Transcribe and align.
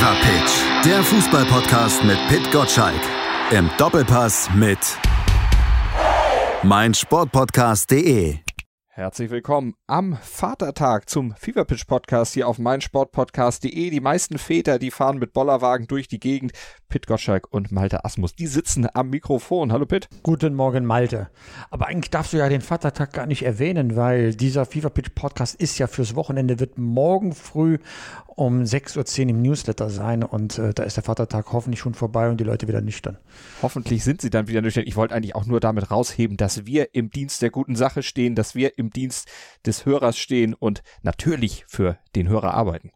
Fever 0.00 0.16
Pitch, 0.22 0.86
der 0.86 1.02
Fußballpodcast 1.02 2.04
mit 2.04 2.16
Pit 2.28 2.50
Gottschalk. 2.50 3.02
Im 3.50 3.68
Doppelpass 3.76 4.48
mit 4.54 4.78
meinsportpodcast.de. 6.62 8.38
Herzlich 8.88 9.30
willkommen 9.30 9.74
am 9.86 10.16
Vatertag 10.16 11.08
zum 11.08 11.34
Fever 11.34 11.64
Pitch 11.64 11.86
Podcast 11.86 12.34
hier 12.34 12.48
auf 12.48 12.58
meinsportpodcast.de. 12.58 13.90
Die 13.90 14.00
meisten 14.00 14.36
Väter, 14.36 14.78
die 14.78 14.90
fahren 14.90 15.18
mit 15.18 15.32
Bollerwagen 15.32 15.86
durch 15.86 16.08
die 16.08 16.18
Gegend. 16.18 16.52
Pit 16.88 17.06
Gottschalk 17.06 17.46
und 17.50 17.70
Malte 17.70 18.04
Asmus, 18.04 18.34
die 18.34 18.46
sitzen 18.46 18.88
am 18.92 19.10
Mikrofon. 19.10 19.72
Hallo 19.72 19.86
Pit. 19.86 20.08
Guten 20.22 20.54
Morgen 20.54 20.84
Malte. 20.84 21.30
Aber 21.70 21.86
eigentlich 21.86 22.10
darfst 22.10 22.32
du 22.32 22.38
ja 22.38 22.48
den 22.48 22.62
Vatertag 22.62 23.12
gar 23.12 23.26
nicht 23.26 23.42
erwähnen, 23.42 23.96
weil 23.96 24.34
dieser 24.34 24.66
Fever 24.66 24.90
Pitch 24.90 25.14
Podcast 25.14 25.54
ist 25.54 25.78
ja 25.78 25.86
fürs 25.86 26.14
Wochenende, 26.14 26.58
wird 26.58 26.76
morgen 26.76 27.32
früh 27.32 27.78
um 28.40 28.62
6.10 28.62 29.24
Uhr 29.24 29.30
im 29.30 29.42
Newsletter 29.42 29.90
sein 29.90 30.22
und 30.22 30.56
äh, 30.56 30.72
da 30.72 30.84
ist 30.84 30.96
der 30.96 31.04
Vatertag 31.04 31.52
hoffentlich 31.52 31.78
schon 31.78 31.92
vorbei 31.92 32.30
und 32.30 32.40
die 32.40 32.44
Leute 32.44 32.66
wieder 32.68 32.80
nüchtern. 32.80 33.18
Hoffentlich 33.60 34.02
sind 34.02 34.22
sie 34.22 34.30
dann 34.30 34.48
wieder 34.48 34.62
nüchtern. 34.62 34.84
Ich 34.86 34.96
wollte 34.96 35.14
eigentlich 35.14 35.34
auch 35.34 35.44
nur 35.44 35.60
damit 35.60 35.90
rausheben, 35.90 36.38
dass 36.38 36.64
wir 36.64 36.94
im 36.94 37.10
Dienst 37.10 37.42
der 37.42 37.50
guten 37.50 37.76
Sache 37.76 38.02
stehen, 38.02 38.34
dass 38.34 38.54
wir 38.54 38.78
im 38.78 38.88
Dienst 38.88 39.28
des 39.66 39.84
Hörers 39.84 40.16
stehen 40.16 40.54
und 40.54 40.82
natürlich 41.02 41.66
für 41.68 41.98
den 42.16 42.30
Hörer 42.30 42.54
arbeiten. 42.54 42.92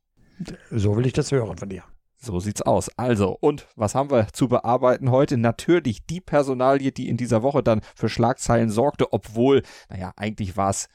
So 0.70 0.96
will 0.96 1.04
ich 1.04 1.12
das 1.12 1.30
hören 1.30 1.58
von 1.58 1.68
dir. 1.68 1.84
So 2.16 2.40
sieht's 2.40 2.62
aus. 2.62 2.88
Also, 2.96 3.36
und 3.38 3.68
was 3.76 3.94
haben 3.94 4.10
wir 4.10 4.28
zu 4.32 4.48
bearbeiten 4.48 5.10
heute? 5.10 5.36
Natürlich 5.36 6.06
die 6.06 6.22
Personalie, 6.22 6.90
die 6.90 7.10
in 7.10 7.18
dieser 7.18 7.42
Woche 7.42 7.62
dann 7.62 7.82
für 7.94 8.08
Schlagzeilen 8.08 8.70
sorgte, 8.70 9.12
obwohl, 9.12 9.62
naja, 9.90 10.14
eigentlich 10.16 10.56
war 10.56 10.70
es 10.70 10.88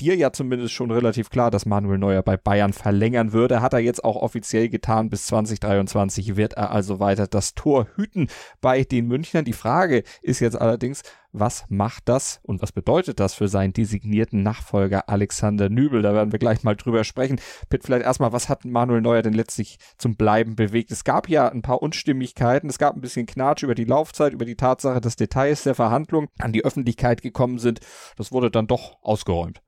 dir 0.00 0.16
ja 0.16 0.32
zumindest 0.32 0.72
schon 0.72 0.90
relativ 0.90 1.30
klar, 1.30 1.50
dass 1.50 1.66
Manuel 1.66 1.98
Neuer 1.98 2.22
bei 2.22 2.36
Bayern 2.36 2.72
verlängern 2.72 3.32
würde. 3.32 3.60
Hat 3.60 3.72
er 3.72 3.80
jetzt 3.80 4.04
auch 4.04 4.16
offiziell 4.16 4.68
getan. 4.68 5.10
Bis 5.10 5.26
2023 5.26 6.36
wird 6.36 6.54
er 6.54 6.70
also 6.70 7.00
weiter 7.00 7.26
das 7.26 7.54
Tor 7.54 7.86
hüten 7.96 8.28
bei 8.60 8.84
den 8.84 9.06
Münchnern. 9.06 9.44
Die 9.44 9.52
Frage 9.52 10.02
ist 10.22 10.40
jetzt 10.40 10.60
allerdings, 10.60 11.02
was 11.32 11.64
macht 11.68 12.08
das 12.08 12.40
und 12.42 12.60
was 12.60 12.72
bedeutet 12.72 13.18
das 13.18 13.34
für 13.34 13.48
seinen 13.48 13.72
designierten 13.72 14.42
Nachfolger 14.42 15.08
Alexander 15.08 15.70
Nübel? 15.70 16.02
Da 16.02 16.12
werden 16.14 16.32
wir 16.32 16.38
gleich 16.38 16.62
mal 16.62 16.76
drüber 16.76 17.04
sprechen. 17.04 17.40
Pitt, 17.70 17.84
vielleicht 17.84 18.04
erstmal, 18.04 18.32
was 18.32 18.48
hat 18.48 18.64
Manuel 18.64 19.00
Neuer 19.00 19.22
denn 19.22 19.32
letztlich 19.32 19.78
zum 19.96 20.16
Bleiben 20.16 20.56
bewegt? 20.56 20.90
Es 20.90 21.04
gab 21.04 21.28
ja 21.28 21.48
ein 21.48 21.62
paar 21.62 21.82
Unstimmigkeiten, 21.82 22.68
es 22.68 22.78
gab 22.78 22.94
ein 22.94 23.00
bisschen 23.00 23.26
Knatsch 23.26 23.62
über 23.62 23.74
die 23.74 23.84
Laufzeit, 23.84 24.34
über 24.34 24.44
die 24.44 24.56
Tatsache, 24.56 25.00
dass 25.00 25.16
Details 25.16 25.62
der 25.62 25.74
Verhandlung 25.74 26.28
an 26.38 26.52
die 26.52 26.64
Öffentlichkeit 26.64 27.22
gekommen 27.22 27.58
sind. 27.58 27.80
Das 28.16 28.30
wurde 28.30 28.50
dann 28.50 28.66
doch 28.66 28.98
ausgeräumt. 29.02 29.62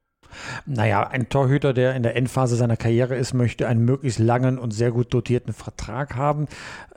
Naja, 0.67 1.07
ein 1.07 1.29
Torhüter, 1.29 1.73
der 1.73 1.95
in 1.95 2.03
der 2.03 2.17
Endphase 2.17 2.57
seiner 2.57 2.77
Karriere 2.77 3.17
ist, 3.17 3.35
möchte 3.35 3.69
einen 3.69 3.85
möglichst 3.85 4.19
langen 4.19 4.59
und 4.59 4.73
sehr 4.73 4.91
gut 4.91 5.13
dotierten 5.13 5.53
Vertrag 5.53 6.17
haben. 6.17 6.47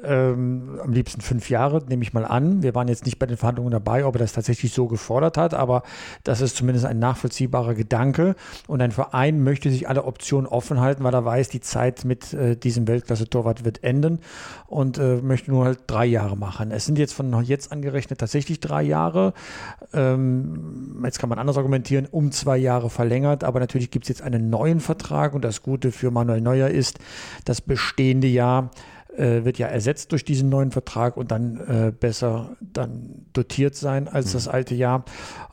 Ähm, 0.04 0.80
am 0.84 0.92
liebsten 0.92 1.22
fünf 1.22 1.50
Jahre, 1.50 1.84
nehme 1.88 2.04
ich 2.04 2.14
mal 2.14 2.26
an. 2.26 2.62
Wir 2.62 2.76
waren 2.76 2.88
jetzt 2.88 3.06
nicht 3.06 3.18
bei 3.18 3.26
den 3.26 3.38
Verhandlungen 3.38 3.72
dabei, 3.72 4.06
ob 4.06 4.16
er 4.16 4.20
das 4.20 4.34
tatsächlich 4.34 4.74
so 4.74 4.88
gefordert 4.88 5.38
hat, 5.38 5.54
aber 5.54 5.84
das 6.24 6.42
ist 6.42 6.56
zumindest 6.56 6.86
ein 6.86 7.00
nachvollziehbarer 7.00 7.74
Gedanke. 7.74 8.36
Und 8.68 8.82
ein 8.82 8.92
Verein 8.92 9.44
möchte 9.44 9.72
sich 9.72 9.90
alle 9.90 10.04
Optionen 10.04 10.48
offen 10.48 10.80
halten, 10.80 11.04
weil 11.04 11.14
er 11.14 11.26
weiß, 11.26 11.50
die 11.50 11.62
Zeit 11.62 12.06
mit 12.06 12.34
äh, 12.34 12.56
diesem 12.56 12.88
Weltklasse-Torwart 12.88 13.66
wird 13.66 13.84
enden 13.84 14.20
und 14.68 14.98
äh, 14.98 15.18
möchte 15.18 15.52
nur 15.52 15.66
halt 15.66 15.80
drei 15.88 16.06
Jahre 16.06 16.38
machen. 16.38 16.72
Es 16.72 16.86
sind 16.86 16.98
jetzt 16.98 17.14
von 17.14 17.44
jetzt 17.44 17.72
angerechnet 17.72 18.20
tatsächlich 18.20 18.60
drei 18.60 18.84
Jahre. 18.84 19.34
Ähm, 19.94 21.02
jetzt 21.04 21.20
kann 21.20 21.30
man 21.30 21.40
anders 21.40 21.58
argumentieren, 21.58 22.08
um 22.10 22.32
zwei 22.32 22.58
Jahre 22.58 22.90
verlängert 22.90 23.27
verlängert, 23.28 23.44
aber 23.44 23.60
natürlich 23.60 23.92
gibt 23.92 24.06
es 24.06 24.10
jetzt 24.10 24.22
einen 24.22 24.50
neuen 24.50 24.80
Vertrag 24.80 25.34
und 25.34 25.44
das 25.44 25.62
Gute 25.62 25.92
für 25.92 26.12
Manuel 26.12 26.42
Neuer 26.42 26.70
ist, 26.70 27.00
das 27.46 27.62
bestehende 27.62 28.28
Jahr 28.28 28.72
äh, 29.16 29.44
wird 29.44 29.58
ja 29.58 29.68
ersetzt 29.68 30.12
durch 30.12 30.24
diesen 30.24 30.50
neuen 30.50 30.72
Vertrag 30.72 31.18
und 31.18 31.32
dann 31.32 31.58
äh, 31.58 31.92
besser 31.92 32.56
dann 32.62 33.26
dotiert 33.34 33.76
sein 33.76 34.08
als 34.08 34.28
mhm. 34.28 34.34
das 34.34 34.48
alte 34.48 34.76
Jahr. 34.76 35.06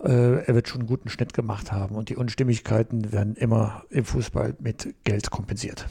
Äh, 0.03 0.45
er 0.45 0.55
wird 0.55 0.69
schon 0.69 0.83
einen 0.83 0.89
guten 0.89 1.09
Schnitt 1.09 1.33
gemacht 1.35 1.73
haben 1.73 1.97
und 1.97 2.09
die 2.09 2.17
Unstimmigkeiten 2.17 3.13
werden 3.13 3.37
immer 3.37 3.85
im 3.91 4.05
Fußball 4.05 4.55
mit 4.61 4.95
Geld 5.05 5.31
kompensiert 5.31 5.87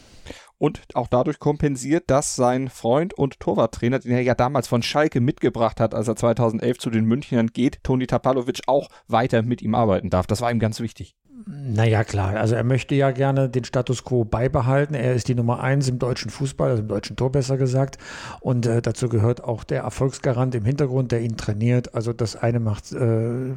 und 0.64 0.80
auch 0.94 1.08
dadurch 1.08 1.40
kompensiert, 1.40 2.06
dass 2.08 2.38
sein 2.38 2.70
Freund 2.70 3.14
und 3.14 3.42
Torwarttrainer, 3.42 4.00
den 4.00 4.14
er 4.14 4.22
ja 4.22 4.34
damals 4.34 4.66
von 4.68 4.82
Schalke 4.82 5.20
mitgebracht 5.20 5.82
hat, 5.82 5.94
als 5.94 6.08
er 6.08 6.16
2011 6.16 6.78
zu 6.78 6.90
den 6.90 7.04
Münchnern 7.04 7.48
geht, 7.48 7.84
Toni 7.84 8.08
Tapalovic 8.08 8.62
auch 8.68 8.88
weiter 9.10 9.42
mit 9.42 9.62
ihm 9.62 9.76
arbeiten 9.76 10.10
darf. 10.10 10.26
Das 10.26 10.40
war 10.40 10.50
ihm 10.50 10.60
ganz 10.60 10.80
wichtig. 10.80 11.18
Naja, 11.46 12.04
klar. 12.04 12.36
Also 12.38 12.56
er 12.56 12.64
möchte 12.64 12.96
ja 12.96 13.12
gerne 13.12 13.50
den 13.50 13.66
Status 13.66 14.04
quo 14.04 14.24
beibehalten. 14.24 14.94
Er 14.94 15.14
ist 15.14 15.28
die 15.28 15.36
Nummer 15.36 15.62
eins 15.62 15.90
im 15.90 16.00
deutschen 16.00 16.32
Fußball, 16.32 16.70
also 16.70 16.82
im 16.82 16.88
deutschen 16.88 17.16
Tor 17.16 17.32
besser 17.32 17.58
gesagt. 17.58 17.98
Und 18.40 18.66
äh, 18.66 18.82
dazu 18.82 19.10
gehört 19.10 19.44
auch 19.44 19.64
der 19.64 19.82
Erfolgsgarant 19.82 20.56
im 20.56 20.64
Hintergrund, 20.64 21.12
der 21.12 21.22
ihn 21.22 21.36
trainiert. 21.36 21.96
Also 21.96 22.14
das 22.14 22.36
eine 22.36 22.60
macht, 22.60 22.92
äh, 22.94 23.48
äh 23.48 23.54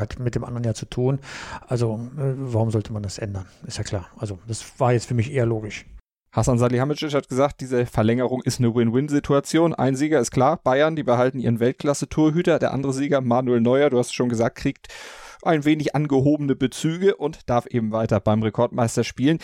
hat 0.00 0.18
mit 0.18 0.34
dem 0.34 0.44
anderen 0.44 0.64
ja 0.64 0.74
zu 0.74 0.86
tun. 0.86 1.18
Also 1.66 2.00
äh, 2.16 2.32
warum 2.36 2.70
sollte 2.70 2.92
man 2.92 3.02
das 3.02 3.18
ändern? 3.18 3.44
Ist 3.66 3.78
ja 3.78 3.84
klar. 3.84 4.06
Also 4.16 4.38
das 4.46 4.78
war 4.78 4.92
jetzt 4.92 5.06
für 5.06 5.14
mich 5.14 5.32
eher 5.32 5.46
logisch. 5.46 5.84
Hasan 6.32 6.58
Salihamidzic 6.58 7.12
hat 7.12 7.28
gesagt, 7.28 7.60
diese 7.60 7.86
Verlängerung 7.86 8.40
ist 8.44 8.60
eine 8.60 8.72
Win-Win-Situation. 8.72 9.74
Ein 9.74 9.96
Sieger 9.96 10.20
ist 10.20 10.30
klar, 10.30 10.60
Bayern, 10.62 10.94
die 10.94 11.02
behalten 11.02 11.40
ihren 11.40 11.58
Weltklasse-Torhüter. 11.58 12.60
Der 12.60 12.72
andere 12.72 12.92
Sieger, 12.92 13.20
Manuel 13.20 13.60
Neuer, 13.60 13.90
du 13.90 13.98
hast 13.98 14.08
es 14.08 14.12
schon 14.12 14.28
gesagt, 14.28 14.56
kriegt 14.56 14.86
ein 15.42 15.64
wenig 15.64 15.94
angehobene 15.94 16.56
Bezüge 16.56 17.16
und 17.16 17.48
darf 17.48 17.66
eben 17.66 17.92
weiter 17.92 18.20
beim 18.20 18.42
Rekordmeister 18.42 19.04
spielen. 19.04 19.38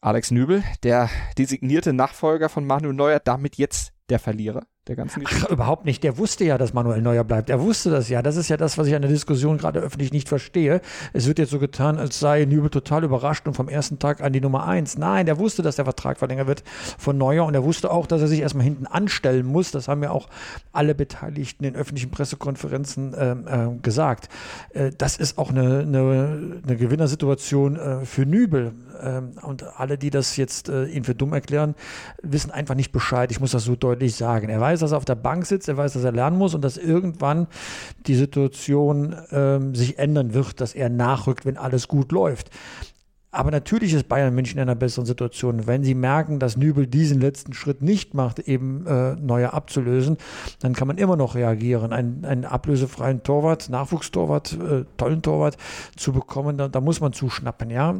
Alex 0.00 0.30
Nübel, 0.30 0.62
der 0.82 1.10
designierte 1.36 1.92
Nachfolger 1.92 2.48
von 2.48 2.66
Manuel 2.66 2.94
Neuer, 2.94 3.20
damit 3.20 3.56
jetzt 3.56 3.92
der 4.08 4.18
Verlierer 4.18 4.66
der 4.88 4.96
ganzen 4.96 5.22
Geschichte? 5.22 5.46
Ach, 5.46 5.52
überhaupt 5.52 5.84
nicht. 5.84 6.02
Der 6.02 6.16
wusste 6.18 6.44
ja, 6.44 6.58
dass 6.58 6.72
Manuel 6.72 7.02
Neuer 7.02 7.24
bleibt. 7.24 7.50
Er 7.50 7.60
wusste 7.60 7.90
das 7.90 8.08
ja. 8.08 8.22
Das 8.22 8.36
ist 8.36 8.48
ja 8.48 8.56
das, 8.56 8.78
was 8.78 8.86
ich 8.86 8.94
an 8.94 9.02
der 9.02 9.10
Diskussion 9.10 9.58
gerade 9.58 9.80
öffentlich 9.80 10.12
nicht 10.12 10.28
verstehe. 10.28 10.80
Es 11.12 11.26
wird 11.26 11.38
jetzt 11.38 11.50
so 11.50 11.58
getan, 11.58 11.98
als 11.98 12.18
sei 12.18 12.44
Nübel 12.44 12.70
total 12.70 13.04
überrascht 13.04 13.46
und 13.46 13.54
vom 13.54 13.68
ersten 13.68 13.98
Tag 13.98 14.22
an 14.22 14.32
die 14.32 14.40
Nummer 14.40 14.66
eins. 14.66 14.96
Nein, 14.96 15.26
der 15.26 15.38
wusste, 15.38 15.62
dass 15.62 15.76
der 15.76 15.84
Vertrag 15.84 16.18
verlängert 16.18 16.46
wird 16.46 16.64
von 16.98 17.18
Neuer 17.18 17.44
und 17.44 17.54
er 17.54 17.62
wusste 17.62 17.90
auch, 17.90 18.06
dass 18.06 18.22
er 18.22 18.28
sich 18.28 18.40
erstmal 18.40 18.64
hinten 18.64 18.86
anstellen 18.86 19.46
muss. 19.46 19.70
Das 19.70 19.86
haben 19.86 20.02
ja 20.02 20.10
auch 20.10 20.28
alle 20.72 20.94
Beteiligten 20.94 21.64
in 21.64 21.76
öffentlichen 21.76 22.10
Pressekonferenzen 22.10 23.14
äh, 23.14 23.32
äh, 23.32 23.78
gesagt. 23.82 24.28
Äh, 24.72 24.92
das 24.96 25.16
ist 25.16 25.38
auch 25.38 25.50
eine, 25.50 25.80
eine, 25.80 26.60
eine 26.66 26.76
Gewinnersituation 26.76 27.76
äh, 27.76 28.04
für 28.04 28.24
Nübel. 28.24 28.72
Ähm, 29.02 29.32
und 29.42 29.64
alle, 29.78 29.98
die 29.98 30.10
das 30.10 30.36
jetzt 30.36 30.68
äh, 30.68 30.86
ihn 30.86 31.04
für 31.04 31.14
dumm 31.14 31.32
erklären, 31.32 31.74
wissen 32.22 32.50
einfach 32.50 32.74
nicht 32.74 32.92
Bescheid. 32.92 33.30
Ich 33.30 33.40
muss 33.40 33.52
das 33.52 33.64
so 33.64 33.76
deutlich 33.76 34.14
sagen. 34.14 34.48
Er 34.48 34.60
weiß, 34.70 34.80
dass 34.80 34.92
er 34.92 34.98
auf 34.98 35.04
der 35.04 35.16
Bank 35.16 35.46
sitzt, 35.46 35.68
er 35.68 35.76
weiß, 35.76 35.94
dass 35.94 36.04
er 36.04 36.12
lernen 36.12 36.38
muss 36.38 36.54
und 36.54 36.62
dass 36.62 36.76
irgendwann 36.76 37.46
die 38.06 38.14
Situation 38.14 39.16
ähm, 39.30 39.74
sich 39.74 39.98
ändern 39.98 40.34
wird, 40.34 40.60
dass 40.60 40.74
er 40.74 40.88
nachrückt, 40.88 41.44
wenn 41.44 41.56
alles 41.56 41.88
gut 41.88 42.12
läuft. 42.12 42.50
Aber 43.32 43.52
natürlich 43.52 43.94
ist 43.94 44.08
Bayern 44.08 44.34
München 44.34 44.58
in 44.58 44.62
einer 44.62 44.74
besseren 44.74 45.06
Situation. 45.06 45.68
Wenn 45.68 45.84
sie 45.84 45.94
merken, 45.94 46.40
dass 46.40 46.56
Nübel 46.56 46.88
diesen 46.88 47.20
letzten 47.20 47.52
Schritt 47.52 47.80
nicht 47.80 48.12
macht, 48.12 48.40
eben 48.40 48.84
äh, 48.86 49.14
Neuer 49.14 49.54
abzulösen, 49.54 50.16
dann 50.58 50.74
kann 50.74 50.88
man 50.88 50.98
immer 50.98 51.14
noch 51.14 51.36
reagieren. 51.36 51.92
Ein, 51.92 52.24
einen 52.24 52.44
ablösefreien 52.44 53.22
Torwart, 53.22 53.68
Nachwuchstorwart, 53.68 54.54
äh, 54.54 54.84
tollen 54.96 55.22
Torwart 55.22 55.56
zu 55.96 56.12
bekommen, 56.12 56.58
da, 56.58 56.66
da, 56.66 56.80
muss 56.80 57.00
man 57.00 57.12
zuschnappen, 57.12 57.70
ja. 57.70 57.94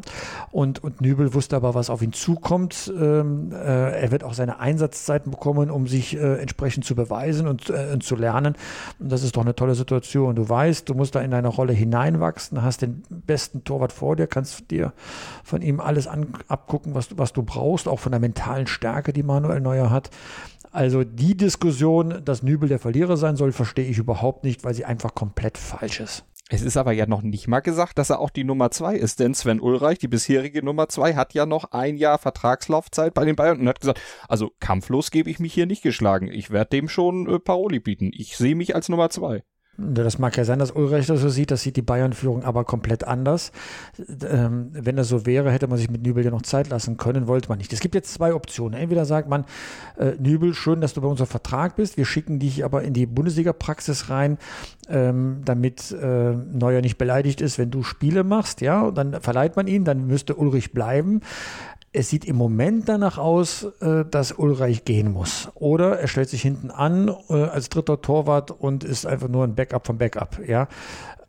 Und, 0.50 0.82
und 0.82 1.00
Nübel 1.00 1.32
wusste 1.32 1.54
aber, 1.54 1.74
was 1.74 1.90
auf 1.90 2.02
ihn 2.02 2.12
zukommt. 2.12 2.92
Ähm, 2.98 3.52
äh, 3.52 4.00
er 4.00 4.10
wird 4.10 4.24
auch 4.24 4.34
seine 4.34 4.58
Einsatzzeiten 4.58 5.30
bekommen, 5.30 5.70
um 5.70 5.86
sich 5.86 6.16
äh, 6.16 6.40
entsprechend 6.40 6.84
zu 6.84 6.96
beweisen 6.96 7.46
und, 7.46 7.70
äh, 7.70 7.90
und 7.92 8.02
zu 8.02 8.16
lernen. 8.16 8.56
Und 8.98 9.12
das 9.12 9.22
ist 9.22 9.36
doch 9.36 9.42
eine 9.42 9.54
tolle 9.54 9.76
Situation. 9.76 10.34
Du 10.34 10.48
weißt, 10.48 10.88
du 10.88 10.94
musst 10.94 11.14
da 11.14 11.20
in 11.20 11.30
deine 11.30 11.48
Rolle 11.48 11.72
hineinwachsen, 11.72 12.62
hast 12.64 12.82
den 12.82 13.04
besten 13.08 13.62
Torwart 13.62 13.92
vor 13.92 14.16
dir, 14.16 14.26
kannst 14.26 14.68
dir 14.72 14.92
von 15.44 15.62
ihm 15.62 15.80
alles 15.80 16.06
an, 16.06 16.34
abgucken, 16.48 16.94
was, 16.94 17.16
was 17.18 17.32
du 17.32 17.42
brauchst, 17.42 17.88
auch 17.88 18.00
von 18.00 18.12
der 18.12 18.20
mentalen 18.20 18.66
Stärke, 18.66 19.12
die 19.12 19.22
Manuel 19.22 19.60
Neuer 19.60 19.90
hat. 19.90 20.10
Also 20.72 21.02
die 21.02 21.36
Diskussion, 21.36 22.22
dass 22.24 22.42
Nübel 22.42 22.68
der 22.68 22.78
Verlierer 22.78 23.16
sein 23.16 23.36
soll, 23.36 23.52
verstehe 23.52 23.88
ich 23.88 23.98
überhaupt 23.98 24.44
nicht, 24.44 24.62
weil 24.62 24.74
sie 24.74 24.84
einfach 24.84 25.14
komplett 25.14 25.58
falsch 25.58 26.00
ist. 26.00 26.24
Es 26.52 26.62
ist 26.62 26.76
aber 26.76 26.90
ja 26.90 27.06
noch 27.06 27.22
nicht 27.22 27.46
mal 27.46 27.60
gesagt, 27.60 27.96
dass 27.96 28.10
er 28.10 28.18
auch 28.18 28.30
die 28.30 28.42
Nummer 28.42 28.72
zwei 28.72 28.96
ist, 28.96 29.20
denn 29.20 29.34
Sven 29.34 29.60
Ulreich, 29.60 29.98
die 29.98 30.08
bisherige 30.08 30.64
Nummer 30.64 30.88
zwei, 30.88 31.14
hat 31.14 31.32
ja 31.32 31.46
noch 31.46 31.70
ein 31.70 31.96
Jahr 31.96 32.18
Vertragslaufzeit 32.18 33.14
bei 33.14 33.24
den 33.24 33.36
Bayern 33.36 33.60
und 33.60 33.68
hat 33.68 33.80
gesagt, 33.80 34.00
also 34.28 34.50
kampflos 34.58 35.12
gebe 35.12 35.30
ich 35.30 35.38
mich 35.38 35.54
hier 35.54 35.66
nicht 35.66 35.82
geschlagen. 35.82 36.26
Ich 36.26 36.50
werde 36.50 36.70
dem 36.70 36.88
schon 36.88 37.28
äh, 37.28 37.38
Paroli 37.38 37.78
bieten. 37.78 38.10
Ich 38.12 38.36
sehe 38.36 38.56
mich 38.56 38.74
als 38.74 38.88
Nummer 38.88 39.10
zwei. 39.10 39.44
Das 39.82 40.18
mag 40.18 40.36
ja 40.36 40.44
sein, 40.44 40.58
dass 40.58 40.72
Ulreich 40.72 41.06
das 41.06 41.20
so 41.20 41.28
sieht, 41.28 41.50
das 41.50 41.62
sieht 41.62 41.76
die 41.76 41.82
Bayern-Führung 41.82 42.44
aber 42.44 42.64
komplett 42.64 43.04
anders. 43.04 43.52
Ähm, 44.28 44.70
wenn 44.72 44.96
das 44.96 45.08
so 45.08 45.26
wäre, 45.26 45.50
hätte 45.50 45.68
man 45.68 45.78
sich 45.78 45.90
mit 45.90 46.02
Nübel 46.02 46.24
ja 46.24 46.30
noch 46.30 46.42
Zeit 46.42 46.68
lassen 46.68 46.96
können, 46.96 47.26
wollte 47.26 47.48
man 47.48 47.58
nicht. 47.58 47.72
Es 47.72 47.80
gibt 47.80 47.94
jetzt 47.94 48.12
zwei 48.12 48.34
Optionen. 48.34 48.78
Entweder 48.78 49.04
sagt 49.04 49.28
man, 49.28 49.44
äh, 49.98 50.12
Nübel, 50.18 50.54
schön, 50.54 50.80
dass 50.80 50.94
du 50.94 51.00
bei 51.00 51.08
unserem 51.08 51.28
Vertrag 51.28 51.76
bist, 51.76 51.96
wir 51.96 52.04
schicken 52.04 52.38
dich 52.38 52.64
aber 52.64 52.82
in 52.82 52.92
die 52.92 53.06
Bundesliga-Praxis 53.06 54.10
rein, 54.10 54.38
ähm, 54.88 55.40
damit 55.44 55.92
äh, 55.92 56.32
Neuer 56.32 56.82
nicht 56.82 56.98
beleidigt 56.98 57.40
ist, 57.40 57.58
wenn 57.58 57.70
du 57.70 57.82
Spiele 57.82 58.24
machst, 58.24 58.60
ja, 58.60 58.82
und 58.82 58.98
dann 58.98 59.20
verleiht 59.20 59.56
man 59.56 59.66
ihn, 59.66 59.84
dann 59.84 60.06
müsste 60.06 60.34
Ulrich 60.34 60.72
bleiben. 60.72 61.20
Es 61.92 62.08
sieht 62.08 62.24
im 62.24 62.36
Moment 62.36 62.88
danach 62.88 63.18
aus, 63.18 63.64
äh, 63.80 64.04
dass 64.08 64.30
Ulreich 64.30 64.84
gehen 64.84 65.10
muss. 65.12 65.48
Oder 65.54 65.98
er 65.98 66.06
stellt 66.06 66.28
sich 66.28 66.40
hinten 66.40 66.70
an 66.70 67.12
äh, 67.28 67.34
als 67.34 67.68
dritter 67.68 68.00
Torwart 68.00 68.52
und 68.52 68.84
ist 68.84 69.06
einfach 69.06 69.26
nur 69.26 69.42
ein 69.42 69.56
Backup 69.56 69.88
vom 69.88 69.98
Backup. 69.98 70.38
Ja, 70.46 70.68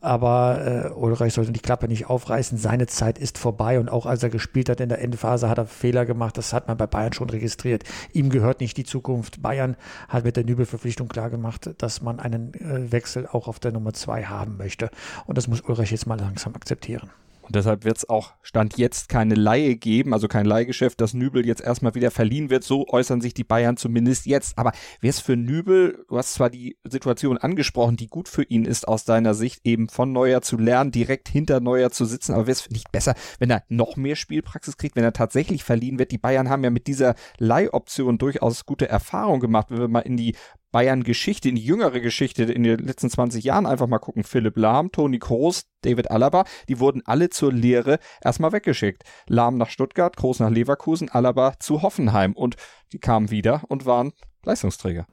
aber 0.01 0.91
äh, 0.93 0.99
Ulreich 0.99 1.33
sollte 1.33 1.51
die 1.51 1.61
Klappe 1.61 1.87
nicht 1.87 2.11
aufreißen. 2.11 2.59
Seine 2.59 2.85
Zeit 2.85 3.17
ist 3.17 3.39
vorbei 3.39 3.79
und 3.79 3.89
auch 3.89 4.05
als 4.05 4.21
er 4.21 4.29
gespielt 4.29 4.69
hat 4.69 4.81
in 4.81 4.89
der 4.89 5.01
Endphase 5.01 5.49
hat 5.49 5.57
er 5.57 5.65
Fehler 5.65 6.05
gemacht. 6.05 6.37
Das 6.37 6.53
hat 6.53 6.67
man 6.67 6.77
bei 6.77 6.85
Bayern 6.85 7.13
schon 7.13 7.31
registriert. 7.31 7.83
Ihm 8.13 8.29
gehört 8.29 8.61
nicht 8.61 8.77
die 8.77 8.83
Zukunft. 8.83 9.41
Bayern 9.41 9.75
hat 10.09 10.25
mit 10.25 10.37
der 10.37 10.43
Nübel-Verpflichtung 10.43 11.07
klargemacht, 11.07 11.71
dass 11.79 12.03
man 12.03 12.19
einen 12.19 12.53
äh, 12.53 12.91
Wechsel 12.91 13.25
auch 13.25 13.47
auf 13.47 13.59
der 13.59 13.71
Nummer 13.71 13.93
zwei 13.93 14.25
haben 14.25 14.57
möchte. 14.57 14.91
Und 15.25 15.39
das 15.39 15.47
muss 15.47 15.61
Ulreich 15.61 15.89
jetzt 15.89 16.05
mal 16.05 16.19
langsam 16.19 16.53
akzeptieren. 16.53 17.09
Deshalb 17.51 17.85
wird 17.85 17.97
es 17.97 18.09
auch 18.09 18.33
Stand 18.41 18.77
jetzt 18.77 19.09
keine 19.09 19.35
Laie 19.35 19.75
geben, 19.75 20.13
also 20.13 20.27
kein 20.27 20.45
Leihgeschäft, 20.45 21.01
dass 21.01 21.13
Nübel 21.13 21.45
jetzt 21.45 21.61
erstmal 21.61 21.95
wieder 21.95 22.11
verliehen 22.11 22.49
wird. 22.49 22.63
So 22.63 22.87
äußern 22.87 23.21
sich 23.21 23.33
die 23.33 23.43
Bayern 23.43 23.77
zumindest 23.77 24.25
jetzt. 24.25 24.57
Aber 24.57 24.71
wäre 24.99 25.09
es 25.09 25.19
für 25.19 25.35
Nübel, 25.35 26.05
du 26.07 26.17
hast 26.17 26.33
zwar 26.33 26.49
die 26.49 26.77
Situation 26.83 27.37
angesprochen, 27.37 27.97
die 27.97 28.07
gut 28.07 28.29
für 28.29 28.43
ihn 28.43 28.65
ist 28.65 28.87
aus 28.87 29.05
deiner 29.05 29.33
Sicht, 29.33 29.61
eben 29.63 29.89
von 29.89 30.11
Neuer 30.11 30.41
zu 30.41 30.57
lernen, 30.57 30.91
direkt 30.91 31.29
hinter 31.29 31.59
Neuer 31.59 31.91
zu 31.91 32.05
sitzen, 32.05 32.33
aber 32.33 32.47
wäre 32.47 32.57
es 32.57 32.69
nicht 32.69 32.91
besser, 32.91 33.15
wenn 33.39 33.49
er 33.49 33.63
noch 33.69 33.95
mehr 33.95 34.15
Spielpraxis 34.15 34.77
kriegt, 34.77 34.95
wenn 34.95 35.03
er 35.03 35.13
tatsächlich 35.13 35.63
verliehen 35.63 35.99
wird? 35.99 36.11
Die 36.11 36.17
Bayern 36.17 36.49
haben 36.49 36.63
ja 36.63 36.69
mit 36.69 36.87
dieser 36.87 37.15
Leihoption 37.37 38.17
durchaus 38.17 38.65
gute 38.65 38.87
Erfahrungen 38.89 39.41
gemacht, 39.41 39.67
wenn 39.69 39.79
wir 39.79 39.87
mal 39.87 39.99
in 39.99 40.17
die 40.17 40.35
Bayern-Geschichte, 40.71 41.49
in 41.49 41.55
die 41.55 41.63
jüngere 41.63 41.99
Geschichte 41.99 42.43
in 42.43 42.63
den 42.63 42.79
letzten 42.79 43.09
20 43.09 43.43
Jahren 43.43 43.65
einfach 43.65 43.87
mal 43.87 43.99
gucken. 43.99 44.23
Philipp 44.23 44.57
Lahm, 44.57 44.91
Toni 44.91 45.19
Kroos, 45.19 45.65
David 45.81 46.11
Alaba, 46.11 46.45
die 46.69 46.79
wurden 46.79 47.01
alle 47.05 47.29
zur 47.29 47.53
Lehre 47.53 47.99
erstmal 48.23 48.51
weggeschickt. 48.51 49.03
Lahm 49.27 49.57
nach 49.57 49.69
Stuttgart, 49.69 50.15
Kroos 50.15 50.39
nach 50.39 50.49
Leverkusen, 50.49 51.09
Alaba 51.09 51.53
zu 51.59 51.81
Hoffenheim 51.81 52.33
und 52.33 52.55
die 52.93 52.99
kamen 52.99 53.31
wieder 53.31 53.63
und 53.67 53.85
waren 53.85 54.13
Leistungsträger. 54.43 55.05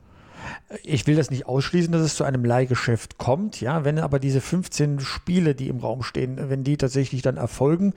Ich 0.83 1.07
will 1.07 1.17
das 1.17 1.31
nicht 1.31 1.47
ausschließen, 1.47 1.93
dass 1.93 2.03
es 2.03 2.15
zu 2.15 2.25
einem 2.25 2.45
Leihgeschäft 2.45 3.19
kommt. 3.19 3.61
Ja, 3.61 3.85
wenn 3.85 3.99
aber 3.99 4.19
diese 4.19 4.41
15 4.41 5.01
Spiele, 5.01 5.55
die 5.55 5.69
im 5.69 5.79
Raum 5.79 6.03
stehen, 6.03 6.39
wenn 6.51 6.65
die 6.65 6.77
tatsächlich 6.77 7.23
dann 7.23 7.37
erfolgen, 7.37 7.95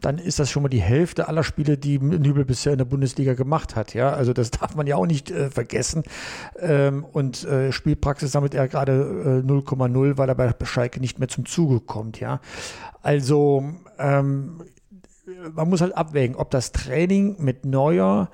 dann 0.00 0.18
ist 0.18 0.38
das 0.38 0.50
schon 0.50 0.62
mal 0.62 0.68
die 0.68 0.80
Hälfte 0.80 1.28
aller 1.28 1.44
Spiele, 1.44 1.76
die 1.76 1.98
Nübel 1.98 2.44
bisher 2.44 2.72
in 2.72 2.78
der 2.78 2.84
Bundesliga 2.84 3.34
gemacht 3.34 3.76
hat. 3.76 3.94
Ja, 3.94 4.12
also 4.12 4.32
das 4.32 4.50
darf 4.52 4.74
man 4.74 4.86
ja 4.86 4.96
auch 4.96 5.06
nicht 5.06 5.30
äh, 5.30 5.50
vergessen. 5.50 6.02
Ähm, 6.58 7.04
und 7.04 7.44
äh, 7.44 7.72
Spielpraxis 7.72 8.32
sammelt 8.32 8.54
er 8.54 8.68
gerade 8.68 9.42
äh, 9.44 9.46
0,0, 9.46 10.18
weil 10.18 10.28
er 10.28 10.34
bei 10.34 10.52
Schalke 10.64 11.00
nicht 11.00 11.18
mehr 11.18 11.28
zum 11.28 11.46
Zuge 11.46 11.80
kommt. 11.80 12.20
Ja, 12.20 12.40
also 13.02 13.64
ähm, 13.98 14.62
man 15.54 15.68
muss 15.68 15.80
halt 15.80 15.96
abwägen, 15.96 16.36
ob 16.36 16.50
das 16.50 16.72
Training 16.72 17.36
mit 17.38 17.64
Neuer 17.64 18.30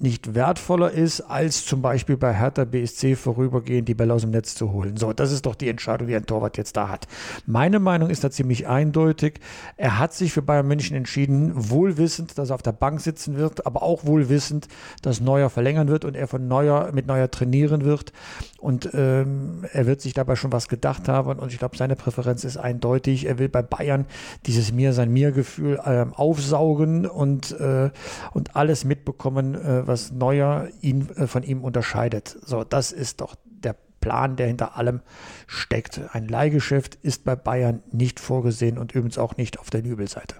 nicht 0.00 0.34
wertvoller 0.34 0.90
ist, 0.90 1.20
als 1.20 1.64
zum 1.64 1.80
Beispiel 1.80 2.16
bei 2.16 2.34
Hertha 2.34 2.64
BSC 2.64 3.14
vorübergehend 3.14 3.88
die 3.88 3.94
Bälle 3.94 4.12
aus 4.12 4.22
dem 4.22 4.32
Netz 4.32 4.56
zu 4.56 4.72
holen. 4.72 4.96
So, 4.96 5.12
das 5.12 5.30
ist 5.30 5.46
doch 5.46 5.54
die 5.54 5.68
Entscheidung, 5.68 6.08
die 6.08 6.16
ein 6.16 6.26
Torwart 6.26 6.56
jetzt 6.58 6.76
da 6.76 6.88
hat. 6.88 7.06
Meine 7.46 7.78
Meinung 7.78 8.10
ist 8.10 8.24
da 8.24 8.30
ziemlich 8.30 8.66
eindeutig. 8.66 9.38
Er 9.76 10.00
hat 10.00 10.12
sich 10.12 10.32
für 10.32 10.42
Bayern 10.42 10.66
München 10.66 10.96
entschieden, 10.96 11.52
wohlwissend, 11.54 12.36
dass 12.38 12.50
er 12.50 12.56
auf 12.56 12.62
der 12.62 12.72
Bank 12.72 13.00
sitzen 13.00 13.36
wird, 13.36 13.66
aber 13.66 13.84
auch 13.84 14.04
wohlwissend, 14.04 14.66
dass 15.02 15.20
Neuer 15.20 15.48
verlängern 15.48 15.86
wird 15.86 16.04
und 16.04 16.16
er 16.16 16.26
von 16.26 16.48
Neuer 16.48 16.90
mit 16.92 17.06
Neuer 17.06 17.30
trainieren 17.30 17.84
wird. 17.84 18.12
Und 18.58 18.90
ähm, 18.94 19.64
er 19.72 19.86
wird 19.86 20.00
sich 20.00 20.12
dabei 20.12 20.34
schon 20.34 20.50
was 20.50 20.68
gedacht 20.68 21.08
haben. 21.08 21.38
Und 21.38 21.52
ich 21.52 21.58
glaube, 21.58 21.76
seine 21.76 21.94
Präferenz 21.94 22.42
ist 22.42 22.56
eindeutig. 22.56 23.26
Er 23.26 23.38
will 23.38 23.48
bei 23.48 23.62
Bayern 23.62 24.06
dieses 24.46 24.72
Mir 24.72 24.92
sein 24.92 25.12
Mir-Gefühl 25.12 25.80
ähm, 25.84 26.14
aufsaugen 26.14 27.06
und, 27.06 27.52
äh, 27.60 27.90
und 28.32 28.56
alles 28.56 28.84
mitbekommen, 28.84 29.54
äh, 29.54 29.83
was 29.86 30.12
Neuer 30.12 30.68
ihn, 30.80 31.08
äh, 31.10 31.26
von 31.26 31.42
ihm 31.42 31.62
unterscheidet. 31.62 32.36
So, 32.42 32.64
das 32.64 32.92
ist 32.92 33.20
doch 33.20 33.34
der 33.44 33.76
Plan, 34.00 34.36
der 34.36 34.48
hinter 34.48 34.76
allem 34.76 35.00
steckt. 35.46 36.00
Ein 36.12 36.28
Leihgeschäft 36.28 36.96
ist 36.96 37.24
bei 37.24 37.36
Bayern 37.36 37.82
nicht 37.90 38.20
vorgesehen 38.20 38.78
und 38.78 38.92
übrigens 38.92 39.18
auch 39.18 39.36
nicht 39.36 39.58
auf 39.58 39.70
der 39.70 39.82
Nübelseite. 39.82 40.36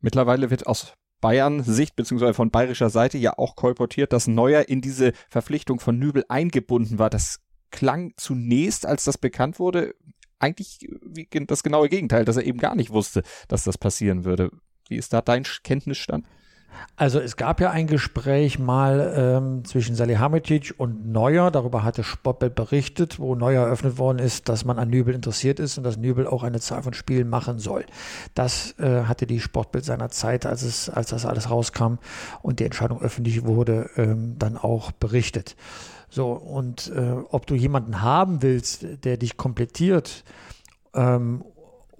Mittlerweile 0.00 0.50
wird 0.50 0.66
aus 0.66 0.94
Bayern-Sicht 1.20 1.96
beziehungsweise 1.96 2.34
von 2.34 2.50
bayerischer 2.50 2.90
Seite 2.90 3.16
ja 3.16 3.38
auch 3.38 3.56
kolportiert, 3.56 4.12
dass 4.12 4.26
Neuer 4.26 4.68
in 4.68 4.80
diese 4.80 5.12
Verpflichtung 5.30 5.80
von 5.80 5.98
Nübel 5.98 6.24
eingebunden 6.28 6.98
war. 6.98 7.10
Das 7.10 7.40
klang 7.70 8.12
zunächst, 8.16 8.84
als 8.84 9.04
das 9.04 9.18
bekannt 9.18 9.58
wurde, 9.58 9.94
eigentlich 10.38 10.78
wie 11.06 11.28
das 11.46 11.62
genaue 11.62 11.88
Gegenteil, 11.88 12.24
dass 12.24 12.36
er 12.36 12.44
eben 12.44 12.58
gar 12.58 12.74
nicht 12.74 12.90
wusste, 12.90 13.22
dass 13.48 13.64
das 13.64 13.78
passieren 13.78 14.24
würde. 14.24 14.50
Wie 14.88 14.96
ist 14.96 15.12
da 15.12 15.22
dein 15.22 15.44
Kenntnisstand? 15.62 16.26
Also 16.96 17.20
es 17.20 17.36
gab 17.36 17.60
ja 17.60 17.70
ein 17.70 17.86
Gespräch 17.86 18.58
mal 18.58 19.14
ähm, 19.16 19.64
zwischen 19.64 19.94
Salihamidzic 19.94 20.74
und 20.76 21.10
Neuer, 21.10 21.50
darüber 21.50 21.84
hatte 21.84 22.04
Sportbild 22.04 22.54
berichtet, 22.54 23.18
wo 23.18 23.34
Neuer 23.34 23.66
eröffnet 23.66 23.98
worden 23.98 24.18
ist, 24.18 24.48
dass 24.48 24.64
man 24.64 24.78
an 24.78 24.90
Nübel 24.90 25.14
interessiert 25.14 25.58
ist 25.58 25.78
und 25.78 25.84
dass 25.84 25.96
Nübel 25.96 26.26
auch 26.26 26.42
eine 26.42 26.60
Zahl 26.60 26.82
von 26.82 26.92
Spielen 26.92 27.28
machen 27.28 27.58
soll. 27.58 27.84
Das 28.34 28.78
äh, 28.78 29.04
hatte 29.04 29.26
die 29.26 29.40
Sportbild 29.40 29.84
seiner 29.84 30.10
Zeit, 30.10 30.46
als, 30.46 30.62
es, 30.62 30.88
als 30.90 31.10
das 31.10 31.26
alles 31.26 31.50
rauskam 31.50 31.94
und 32.42 32.60
die 32.60 32.64
Entscheidung 32.64 33.00
öffentlich 33.00 33.44
wurde, 33.44 33.90
ähm, 33.96 34.36
dann 34.38 34.56
auch 34.56 34.92
berichtet. 34.92 35.56
So, 36.08 36.32
und 36.32 36.92
äh, 36.94 37.14
ob 37.30 37.46
du 37.46 37.54
jemanden 37.54 38.02
haben 38.02 38.42
willst, 38.42 38.86
der 39.04 39.16
dich 39.16 39.38
komplettiert 39.38 40.24
ähm, 40.94 41.42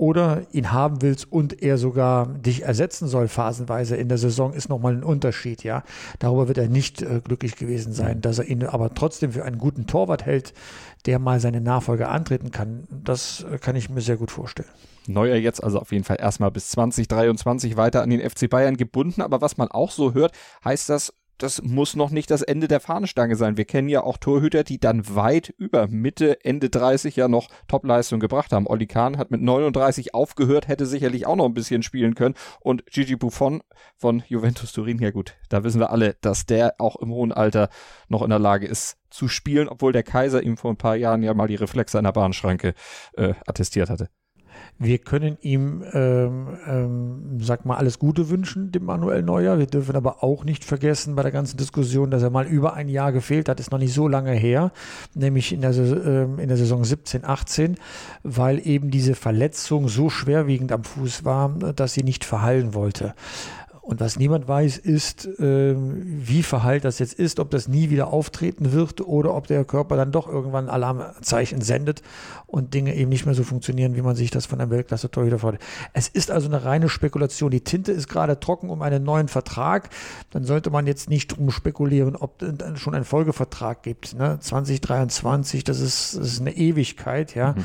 oder 0.02 0.42
ihn 0.50 0.72
haben 0.72 1.00
willst 1.00 1.30
und 1.30 1.62
er 1.62 1.78
sogar 1.78 2.26
dich 2.26 2.64
ersetzen 2.64 3.06
soll, 3.06 3.28
phasenweise 3.28 3.94
in 3.94 4.08
der 4.08 4.18
Saison, 4.18 4.52
ist 4.52 4.68
nochmal 4.68 4.94
ein 4.96 5.04
Unterschied, 5.04 5.62
ja. 5.62 5.84
Darüber 6.18 6.48
wird 6.48 6.58
er 6.58 6.66
nicht 6.66 7.02
äh, 7.02 7.20
glücklich 7.22 7.54
gewesen 7.54 7.92
sein, 7.92 8.20
dass 8.20 8.40
er 8.40 8.46
ihn 8.46 8.64
aber 8.64 8.94
trotzdem 8.94 9.30
für 9.30 9.44
einen 9.44 9.58
guten 9.58 9.86
Torwart 9.86 10.26
hält, 10.26 10.54
der 11.06 11.20
mal 11.20 11.38
seine 11.38 11.60
Nachfolge 11.60 12.08
antreten 12.08 12.50
kann. 12.50 12.88
Das 12.90 13.46
äh, 13.48 13.58
kann 13.58 13.76
ich 13.76 13.90
mir 13.90 14.00
sehr 14.00 14.16
gut 14.16 14.32
vorstellen. 14.32 14.68
Neuer 15.06 15.36
jetzt 15.36 15.62
also 15.62 15.78
auf 15.78 15.92
jeden 15.92 16.02
Fall 16.02 16.18
erstmal 16.18 16.50
bis 16.50 16.70
2023 16.70 17.76
weiter 17.76 18.02
an 18.02 18.10
den 18.10 18.28
FC 18.28 18.50
Bayern 18.50 18.76
gebunden. 18.76 19.22
Aber 19.22 19.40
was 19.40 19.56
man 19.56 19.68
auch 19.68 19.92
so 19.92 20.14
hört, 20.14 20.32
heißt 20.64 20.88
das 20.88 21.14
das 21.42 21.60
muss 21.62 21.96
noch 21.96 22.10
nicht 22.10 22.30
das 22.30 22.42
Ende 22.42 22.68
der 22.68 22.80
Fahnenstange 22.80 23.34
sein. 23.34 23.56
Wir 23.56 23.64
kennen 23.64 23.88
ja 23.88 24.02
auch 24.02 24.16
Torhüter, 24.16 24.62
die 24.62 24.78
dann 24.78 25.14
weit 25.14 25.48
über 25.48 25.88
Mitte, 25.88 26.44
Ende 26.44 26.70
30 26.70 27.16
ja 27.16 27.26
noch 27.26 27.48
Topleistung 27.66 28.20
gebracht 28.20 28.52
haben. 28.52 28.66
Oli 28.66 28.86
Kahn 28.86 29.18
hat 29.18 29.30
mit 29.30 29.42
39 29.42 30.14
aufgehört, 30.14 30.68
hätte 30.68 30.86
sicherlich 30.86 31.26
auch 31.26 31.36
noch 31.36 31.46
ein 31.46 31.54
bisschen 31.54 31.82
spielen 31.82 32.14
können. 32.14 32.36
Und 32.60 32.86
Gigi 32.86 33.16
Buffon 33.16 33.62
von 33.96 34.22
Juventus 34.28 34.72
Turin, 34.72 34.98
ja 35.00 35.10
gut, 35.10 35.34
da 35.48 35.64
wissen 35.64 35.80
wir 35.80 35.90
alle, 35.90 36.14
dass 36.20 36.46
der 36.46 36.76
auch 36.78 36.96
im 36.96 37.10
hohen 37.10 37.32
Alter 37.32 37.68
noch 38.08 38.22
in 38.22 38.30
der 38.30 38.38
Lage 38.38 38.66
ist 38.66 38.98
zu 39.10 39.28
spielen, 39.28 39.68
obwohl 39.68 39.92
der 39.92 40.04
Kaiser 40.04 40.42
ihm 40.42 40.56
vor 40.56 40.70
ein 40.70 40.76
paar 40.76 40.96
Jahren 40.96 41.22
ja 41.22 41.34
mal 41.34 41.48
die 41.48 41.56
Reflexe 41.56 41.98
einer 41.98 42.12
Bahnschranke 42.12 42.74
äh, 43.16 43.34
attestiert 43.46 43.90
hatte. 43.90 44.08
Wir 44.78 44.98
können 44.98 45.38
ihm, 45.42 45.84
ähm, 45.92 46.48
ähm, 46.66 47.38
sag 47.40 47.64
mal, 47.64 47.76
alles 47.76 47.98
Gute 47.98 48.30
wünschen, 48.30 48.72
dem 48.72 48.84
Manuel 48.84 49.22
Neuer. 49.22 49.58
Wir 49.58 49.66
dürfen 49.66 49.94
aber 49.94 50.24
auch 50.24 50.44
nicht 50.44 50.64
vergessen 50.64 51.14
bei 51.14 51.22
der 51.22 51.30
ganzen 51.30 51.56
Diskussion, 51.56 52.10
dass 52.10 52.22
er 52.22 52.30
mal 52.30 52.46
über 52.46 52.74
ein 52.74 52.88
Jahr 52.88 53.12
gefehlt 53.12 53.48
hat, 53.48 53.60
ist 53.60 53.70
noch 53.70 53.78
nicht 53.78 53.94
so 53.94 54.08
lange 54.08 54.32
her, 54.32 54.72
nämlich 55.14 55.52
in 55.52 55.60
der, 55.60 55.76
ähm, 55.76 56.38
in 56.38 56.48
der 56.48 56.56
Saison 56.56 56.84
17, 56.84 57.24
18, 57.24 57.76
weil 58.22 58.66
eben 58.66 58.90
diese 58.90 59.14
Verletzung 59.14 59.88
so 59.88 60.10
schwerwiegend 60.10 60.72
am 60.72 60.84
Fuß 60.84 61.24
war, 61.24 61.50
dass 61.50 61.94
sie 61.94 62.02
nicht 62.02 62.24
verheilen 62.24 62.74
wollte. 62.74 63.14
Und 63.82 63.98
was 63.98 64.16
niemand 64.16 64.46
weiß, 64.46 64.78
ist, 64.78 65.26
äh, 65.40 65.74
wie 65.76 66.44
verheilt 66.44 66.84
das 66.84 67.00
jetzt 67.00 67.14
ist, 67.14 67.40
ob 67.40 67.50
das 67.50 67.66
nie 67.66 67.90
wieder 67.90 68.12
auftreten 68.12 68.70
wird 68.72 69.00
oder 69.00 69.34
ob 69.34 69.48
der 69.48 69.64
Körper 69.64 69.96
dann 69.96 70.12
doch 70.12 70.28
irgendwann 70.28 70.68
Alarmzeichen 70.68 71.60
sendet 71.62 72.00
und 72.46 72.74
Dinge 72.74 72.94
eben 72.94 73.08
nicht 73.08 73.26
mehr 73.26 73.34
so 73.34 73.42
funktionieren, 73.42 73.96
wie 73.96 74.02
man 74.02 74.14
sich 74.14 74.30
das 74.30 74.46
von 74.46 74.60
einem 74.60 74.70
Weltklasse-Torhüter 74.70 75.40
fordert. 75.40 75.62
Es 75.94 76.06
ist 76.06 76.30
also 76.30 76.46
eine 76.46 76.64
reine 76.64 76.88
Spekulation. 76.88 77.50
Die 77.50 77.62
Tinte 77.64 77.90
ist 77.90 78.06
gerade 78.06 78.38
trocken 78.38 78.70
um 78.70 78.82
einen 78.82 79.02
neuen 79.02 79.26
Vertrag. 79.26 79.90
Dann 80.30 80.44
sollte 80.44 80.70
man 80.70 80.86
jetzt 80.86 81.10
nicht 81.10 81.36
drum 81.36 81.50
spekulieren, 81.50 82.14
ob 82.14 82.40
es 82.40 82.78
schon 82.78 82.94
einen 82.94 83.04
Folgevertrag 83.04 83.82
gibt. 83.82 84.14
Ne? 84.14 84.38
2023, 84.38 85.64
das 85.64 85.80
ist, 85.80 86.16
das 86.16 86.28
ist 86.28 86.40
eine 86.40 86.56
Ewigkeit, 86.56 87.34
ja. 87.34 87.54
Mhm. 87.54 87.64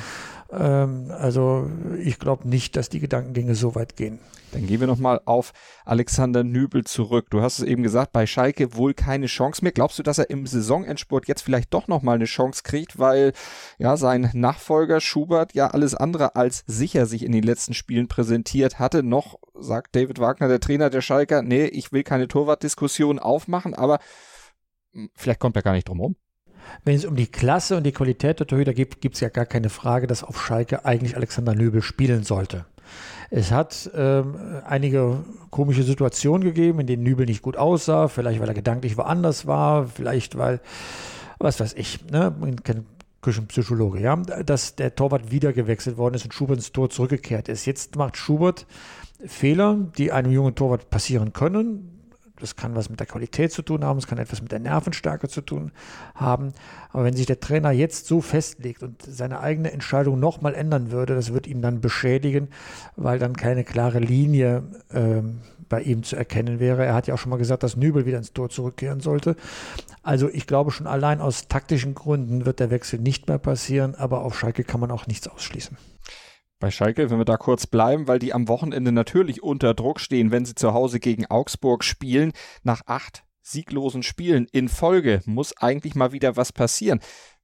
Ähm, 0.52 1.12
also 1.12 1.70
ich 2.04 2.20
glaube 2.20 2.48
nicht, 2.48 2.76
dass 2.76 2.90
die 2.90 3.00
Gedankengänge 3.00 3.56
so 3.56 3.76
weit 3.76 3.96
gehen. 3.96 4.20
Dann 4.52 4.66
gehen 4.66 4.80
wir 4.80 4.88
nochmal 4.88 5.20
auf 5.26 5.52
Alexander 5.84 6.44
Nübel 6.44 6.86
zurück. 6.86 7.28
Du 7.30 7.42
hast 7.42 7.60
es 7.60 7.66
eben 7.66 7.84
gesagt, 7.84 8.14
bei 8.14 8.26
Schalke 8.26 8.76
wohl 8.76 8.94
keine 8.94 9.26
Chance 9.26 9.64
mehr. 9.64 9.74
Glaubst 9.74 10.00
du, 10.00 10.04
dass 10.04 10.20
er 10.20 10.30
im 10.30 10.48
Saisonendspurt 10.48 11.28
jetzt 11.28 11.42
vielleicht 11.42 11.74
doch 11.74 11.88
nochmal 11.88 12.16
eine 12.16 12.26
Chance 12.26 12.62
kriegt, 12.64 12.98
weil 12.98 13.34
ja 13.78 13.98
sein 13.98 14.30
Nachfolger 14.34 15.02
Schubert 15.02 15.54
ja 15.54 15.68
alles 15.68 15.96
andere 15.96 16.36
als 16.36 16.64
sicher 16.66 17.06
sich 17.06 17.24
in 17.24 17.34
den 17.34 17.44
letzten 17.44 17.74
Spielen 17.74 18.08
präsentiert 18.08 18.80
hatte? 18.80 19.04
Noch 19.04 19.38
sagt 19.54 19.96
David 19.96 20.20
Wagner, 20.20 20.48
der 20.48 20.62
Trainer 20.62 20.90
der 20.90 21.02
Schalker, 21.02 21.42
nee, 21.42 21.66
ich 21.66 21.92
will 21.92 22.04
keine 22.04 22.28
Torwartdiskussion 22.28 23.20
aufmachen, 23.20 23.74
aber 23.74 24.00
hm, 24.94 25.10
vielleicht 25.14 25.40
kommt 25.40 25.58
er 25.58 25.62
gar 25.62 25.74
nicht 25.74 25.90
drum 25.90 26.00
rum. 26.00 26.16
Wenn 26.86 26.96
es 26.96 27.06
um 27.06 27.16
die 27.16 27.28
Klasse 27.28 27.78
und 27.78 27.84
die 27.84 27.92
Qualität 27.92 28.40
der 28.40 28.48
Torhüter 28.48 28.74
geht, 28.74 29.02
gibt 29.02 29.16
es 29.16 29.22
ja 29.22 29.30
gar 29.30 29.46
keine 29.46 29.70
Frage, 29.70 30.08
dass 30.08 30.24
auf 30.24 30.42
Schalke 30.42 30.86
eigentlich 30.86 31.16
Alexander 31.16 31.56
Nöbel 31.56 31.82
spielen 31.82 32.24
sollte. 32.24 32.66
Es 33.30 33.52
hat 33.52 33.90
ähm, 33.94 34.36
einige 34.66 35.24
komische 35.50 35.84
Situationen 35.84 36.44
gegeben, 36.44 36.80
in 36.80 36.88
denen 36.88 37.04
Nübel 37.04 37.26
nicht 37.26 37.42
gut 37.42 37.58
aussah, 37.58 38.08
vielleicht 38.08 38.40
weil 38.40 38.48
er 38.48 38.54
gedanklich 38.54 38.98
woanders 38.98 39.46
war, 39.46 39.88
vielleicht 39.88 40.38
weil, 40.38 40.62
was 41.38 41.60
weiß 41.60 41.74
ich, 41.74 42.06
ne? 42.10 42.34
Küchenpsychologe, 43.22 44.00
ja, 44.00 44.16
dass 44.16 44.76
der 44.76 44.96
Torwart 44.96 45.32
wieder 45.32 45.52
gewechselt 45.52 45.98
worden 45.98 46.16
ist 46.16 46.24
und 46.24 46.34
Schubert 46.34 46.58
ins 46.58 46.72
Tor 46.72 46.90
zurückgekehrt 46.90 47.50
ist. 47.50 47.66
Jetzt 47.66 47.98
macht 47.98 48.16
Schubert 48.16 48.66
Fehler, 49.26 49.78
die 49.98 50.12
einem 50.12 50.32
jungen 50.32 50.56
Torwart 50.56 50.90
passieren 50.90 51.34
können. 51.34 51.97
Das 52.40 52.56
kann 52.56 52.76
was 52.76 52.90
mit 52.90 53.00
der 53.00 53.08
Qualität 53.08 53.52
zu 53.52 53.62
tun 53.62 53.84
haben, 53.84 53.98
es 53.98 54.08
kann 54.08 54.18
etwas 54.18 54.42
mit 54.42 54.52
der 54.52 54.60
Nervenstärke 54.60 55.28
zu 55.28 55.42
tun 55.42 55.72
haben. 56.16 56.54
Aber 56.92 57.04
wenn 57.04 57.16
sich 57.16 57.26
der 57.26 57.40
Trainer 57.40 57.72
jetzt 57.72 58.08
so 58.08 58.22
festlegt 58.22 58.84
und 58.84 59.02
seine 59.02 59.40
eigene 59.40 59.72
Entscheidung 59.72 60.20
nochmal 60.20 60.54
ändern 60.54 60.92
würde, 60.92 61.16
das 61.16 61.34
wird 61.34 61.48
ihn 61.48 61.62
dann 61.62 61.82
beschädigen, 61.82 62.50
weil 62.96 63.20
dann 63.20 63.36
keine 63.36 63.64
klare 63.64 64.00
Linie 64.00 64.64
ähm, 64.94 65.42
bei 65.70 65.82
ihm 65.82 66.04
zu 66.04 66.16
erkennen 66.16 66.60
wäre. 66.60 66.86
Er 66.86 66.94
hat 66.94 67.08
ja 67.08 67.14
auch 67.14 67.20
schon 67.20 67.30
mal 67.30 67.38
gesagt, 67.38 67.64
dass 67.64 67.76
Nübel 67.76 68.06
wieder 68.06 68.18
ins 68.18 68.34
Tor 68.34 68.50
zurückkehren 68.50 69.00
sollte. 69.00 69.36
Also 70.04 70.30
ich 70.30 70.48
glaube 70.48 70.72
schon 70.72 70.88
allein 70.88 71.20
aus 71.20 71.48
taktischen 71.48 71.94
Gründen 71.94 72.46
wird 72.46 72.60
der 72.60 72.70
Wechsel 72.70 73.00
nicht 73.00 73.28
mehr 73.28 73.38
passieren, 73.38 73.96
aber 73.96 74.22
auf 74.22 74.38
Schalke 74.38 74.64
kann 74.64 74.80
man 74.80 74.92
auch 74.92 75.08
nichts 75.08 75.28
ausschließen 75.28 75.78
bei 76.60 76.72
Schalke, 76.72 77.10
wenn 77.10 77.18
wir 77.18 77.26
da 77.26 77.38
kurz 77.38 77.68
bleiben, 77.68 78.08
weil 78.08 78.20
die 78.20 78.34
am 78.34 78.48
Wochenende 78.48 78.92
natürlich 78.92 79.44
unter 79.44 79.74
Druck 79.74 80.00
stehen, 80.00 80.32
wenn 80.32 80.46
sie 80.46 80.56
zu 80.56 80.74
Hause 80.74 81.00
gegen 81.00 81.26
Augsburg 81.26 81.84
spielen. 81.84 82.34
Nach 82.64 82.82
acht 82.86 83.24
sieglosen 83.42 84.04
Spielen 84.04 84.48
in 84.52 84.68
Folge 84.70 85.22
muss 85.26 85.56
eigentlich 85.58 85.96
mal 85.96 86.12
wieder 86.12 86.36
was 86.36 86.52
passieren. 86.52 87.00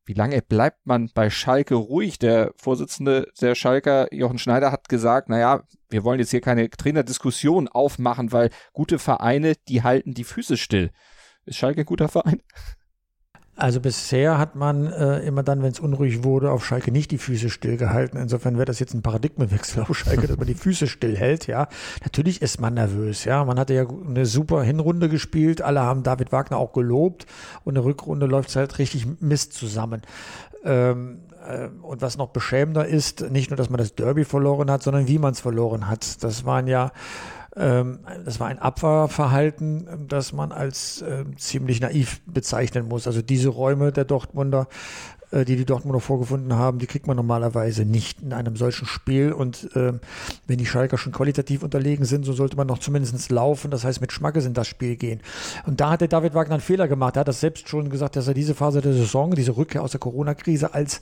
Wie 0.05 0.13
lange 0.13 0.41
bleibt 0.41 0.85
man 0.85 1.09
bei 1.13 1.29
Schalke 1.29 1.75
ruhig? 1.75 2.19
Der 2.19 2.53
Vorsitzende 2.57 3.31
der 3.39 3.55
Schalker, 3.55 4.13
Jochen 4.13 4.37
Schneider, 4.37 4.71
hat 4.71 4.89
gesagt, 4.89 5.29
naja, 5.29 5.63
wir 5.89 6.03
wollen 6.03 6.19
jetzt 6.19 6.31
hier 6.31 6.41
keine 6.41 6.69
Trainerdiskussion 6.69 7.69
aufmachen, 7.69 8.33
weil 8.33 8.49
gute 8.73 8.99
Vereine, 8.99 9.53
die 9.69 9.81
halten 9.81 10.13
die 10.13 10.25
Füße 10.25 10.57
still. 10.57 10.91
Ist 11.45 11.57
Schalke 11.57 11.81
ein 11.81 11.85
guter 11.85 12.09
Verein? 12.09 12.41
Also 13.55 13.79
bisher 13.79 14.39
hat 14.39 14.55
man 14.55 14.91
äh, 14.91 15.19
immer 15.19 15.43
dann, 15.43 15.61
wenn 15.61 15.71
es 15.71 15.79
unruhig 15.79 16.23
wurde, 16.23 16.51
auf 16.51 16.65
Schalke 16.65 16.91
nicht 16.91 17.11
die 17.11 17.19
Füße 17.19 17.51
stillgehalten. 17.51 18.19
Insofern 18.19 18.55
wäre 18.55 18.65
das 18.65 18.79
jetzt 18.79 18.95
ein 18.95 19.03
Paradigmenwechsel 19.03 19.83
auf 19.83 19.95
Schalke, 19.95 20.25
dass 20.25 20.37
man 20.37 20.47
die 20.47 20.55
Füße 20.55 20.87
stillhält. 20.87 21.45
Ja, 21.45 21.67
natürlich 22.03 22.41
ist 22.41 22.59
man 22.59 22.73
nervös. 22.73 23.25
Ja, 23.25 23.45
man 23.45 23.59
hatte 23.59 23.75
ja 23.75 23.85
eine 23.87 24.25
super 24.25 24.63
Hinrunde 24.63 25.07
gespielt. 25.07 25.61
Alle 25.61 25.81
haben 25.81 26.01
David 26.01 26.31
Wagner 26.31 26.57
auch 26.57 26.73
gelobt 26.73 27.27
und 27.63 27.71
in 27.71 27.75
der 27.75 27.85
Rückrunde 27.85 28.25
läuft 28.25 28.49
es 28.49 28.55
halt 28.55 28.79
richtig 28.79 29.05
Mist 29.21 29.53
zusammen. 29.53 30.01
Ähm, 30.65 31.19
äh, 31.47 31.67
und 31.83 32.01
was 32.01 32.17
noch 32.17 32.29
beschämender 32.29 32.87
ist, 32.87 33.29
nicht 33.29 33.51
nur, 33.51 33.57
dass 33.57 33.69
man 33.69 33.77
das 33.77 33.93
Derby 33.93 34.25
verloren 34.25 34.71
hat, 34.71 34.81
sondern 34.81 35.07
wie 35.07 35.19
man 35.19 35.33
es 35.33 35.41
verloren 35.41 35.87
hat. 35.87 36.23
Das 36.23 36.43
waren 36.45 36.65
ja 36.65 36.91
das 37.55 38.39
war 38.39 38.47
ein 38.47 38.59
Abwehrverhalten, 38.59 40.07
das 40.07 40.33
man 40.33 40.51
als 40.51 41.01
äh, 41.01 41.23
ziemlich 41.37 41.81
naiv 41.81 42.21
bezeichnen 42.25 42.87
muss. 42.87 43.05
Also 43.05 43.21
diese 43.21 43.49
Räume 43.49 43.91
der 43.91 44.05
Dortmunder 44.05 44.67
äh, 45.33 45.45
die 45.45 45.55
die 45.55 45.65
Dortmunder 45.65 45.99
vorgefunden 45.99 46.53
haben, 46.53 46.79
die 46.79 46.85
kriegt 46.85 47.07
man 47.07 47.17
normalerweise 47.17 47.85
nicht 47.85 48.21
in 48.21 48.33
einem 48.33 48.55
solchen 48.55 48.85
Spiel. 48.85 49.31
Und 49.31 49.75
äh, 49.75 49.93
wenn 50.47 50.57
die 50.57 50.65
Schalker 50.65 50.97
schon 50.97 51.11
qualitativ 51.11 51.63
unterlegen 51.63 52.05
sind, 52.05 52.23
so 52.23 52.33
sollte 52.33 52.55
man 52.55 52.67
noch 52.67 52.79
zumindest 52.79 53.31
laufen, 53.31 53.71
das 53.71 53.83
heißt 53.83 54.01
mit 54.01 54.11
Schmackes 54.11 54.45
in 54.45 54.53
das 54.53 54.67
Spiel 54.67 54.95
gehen. 54.95 55.21
Und 55.65 55.81
da 55.81 55.91
hat 55.91 56.01
der 56.01 56.07
David 56.07 56.33
Wagner 56.33 56.55
einen 56.55 56.61
Fehler 56.61 56.87
gemacht. 56.87 57.15
Er 57.17 57.21
hat 57.21 57.27
das 57.27 57.39
selbst 57.39 57.67
schon 57.67 57.89
gesagt, 57.89 58.15
dass 58.15 58.27
er 58.27 58.33
diese 58.33 58.53
Phase 58.53 58.81
der 58.81 58.93
Saison, 58.93 59.31
diese 59.31 59.57
Rückkehr 59.57 59.81
aus 59.81 59.91
der 59.91 59.99
Corona-Krise 59.99 60.73
als 60.73 60.99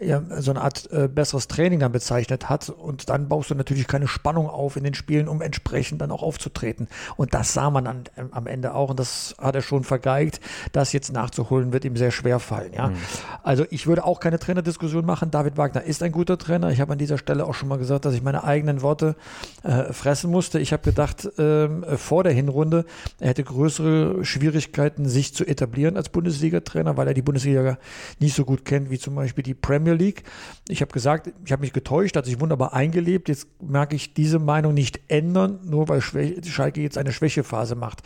ja, 0.00 0.22
so 0.38 0.50
eine 0.50 0.62
Art 0.62 0.90
äh, 0.90 1.08
besseres 1.08 1.48
Training 1.48 1.80
dann 1.80 1.92
bezeichnet 1.92 2.48
hat. 2.48 2.70
Und 2.70 3.08
dann 3.10 3.28
baust 3.28 3.50
du 3.50 3.54
natürlich 3.54 3.86
keine 3.86 4.08
Spannung 4.08 4.48
auf 4.48 4.76
in 4.76 4.84
den 4.84 4.94
Spielen, 4.94 5.28
um 5.28 5.42
entsprechend 5.42 6.00
dann 6.00 6.10
auch 6.10 6.22
aufzutreten. 6.22 6.88
Und 7.16 7.34
das 7.34 7.52
sah 7.52 7.70
man 7.70 7.86
an, 7.86 8.04
ähm, 8.16 8.28
am 8.30 8.46
Ende 8.46 8.74
auch. 8.74 8.90
Und 8.90 8.98
das 8.98 9.34
hat 9.38 9.54
er 9.54 9.62
schon 9.62 9.84
vergeigt. 9.84 10.40
Das 10.72 10.92
jetzt 10.92 11.12
nachzuholen, 11.12 11.72
wird 11.72 11.84
ihm 11.84 11.96
sehr 11.96 12.10
schwer 12.10 12.38
fallen. 12.38 12.72
Ja? 12.72 12.88
Mhm. 12.88 12.96
Also 13.42 13.66
ich 13.74 13.88
würde 13.88 14.04
auch 14.04 14.20
keine 14.20 14.38
Trainerdiskussion 14.38 15.04
machen. 15.04 15.32
David 15.32 15.56
Wagner 15.56 15.82
ist 15.82 16.04
ein 16.04 16.12
guter 16.12 16.38
Trainer. 16.38 16.70
Ich 16.70 16.80
habe 16.80 16.92
an 16.92 16.98
dieser 16.98 17.18
Stelle 17.18 17.44
auch 17.44 17.54
schon 17.54 17.68
mal 17.68 17.76
gesagt, 17.76 18.04
dass 18.04 18.14
ich 18.14 18.22
meine 18.22 18.44
eigenen 18.44 18.82
Worte 18.82 19.16
äh, 19.64 19.92
fressen 19.92 20.30
musste. 20.30 20.60
Ich 20.60 20.72
habe 20.72 20.84
gedacht, 20.84 21.28
ähm, 21.38 21.84
vor 21.96 22.22
der 22.22 22.32
Hinrunde, 22.32 22.84
er 23.18 23.30
hätte 23.30 23.42
größere 23.42 24.24
Schwierigkeiten, 24.24 25.08
sich 25.08 25.34
zu 25.34 25.44
etablieren 25.44 25.96
als 25.96 26.08
Bundesliga-Trainer, 26.10 26.96
weil 26.96 27.08
er 27.08 27.14
die 27.14 27.22
Bundesliga 27.22 27.78
nicht 28.20 28.36
so 28.36 28.44
gut 28.44 28.64
kennt 28.64 28.90
wie 28.90 28.98
zum 29.00 29.16
Beispiel 29.16 29.42
die 29.42 29.54
Premier 29.54 29.94
League. 29.94 30.22
Ich 30.68 30.80
habe 30.80 30.92
gesagt, 30.92 31.32
ich 31.44 31.50
habe 31.50 31.62
mich 31.62 31.72
getäuscht, 31.72 32.16
hat 32.16 32.26
sich 32.26 32.40
wunderbar 32.40 32.74
eingelebt. 32.74 33.28
Jetzt 33.28 33.48
merke 33.60 33.96
ich 33.96 34.14
diese 34.14 34.38
Meinung 34.38 34.72
nicht 34.72 35.00
ändern, 35.08 35.58
nur 35.64 35.88
weil 35.88 36.00
Schalke 36.00 36.80
jetzt 36.80 36.96
eine 36.96 37.10
Schwächephase 37.10 37.74
macht. 37.74 38.02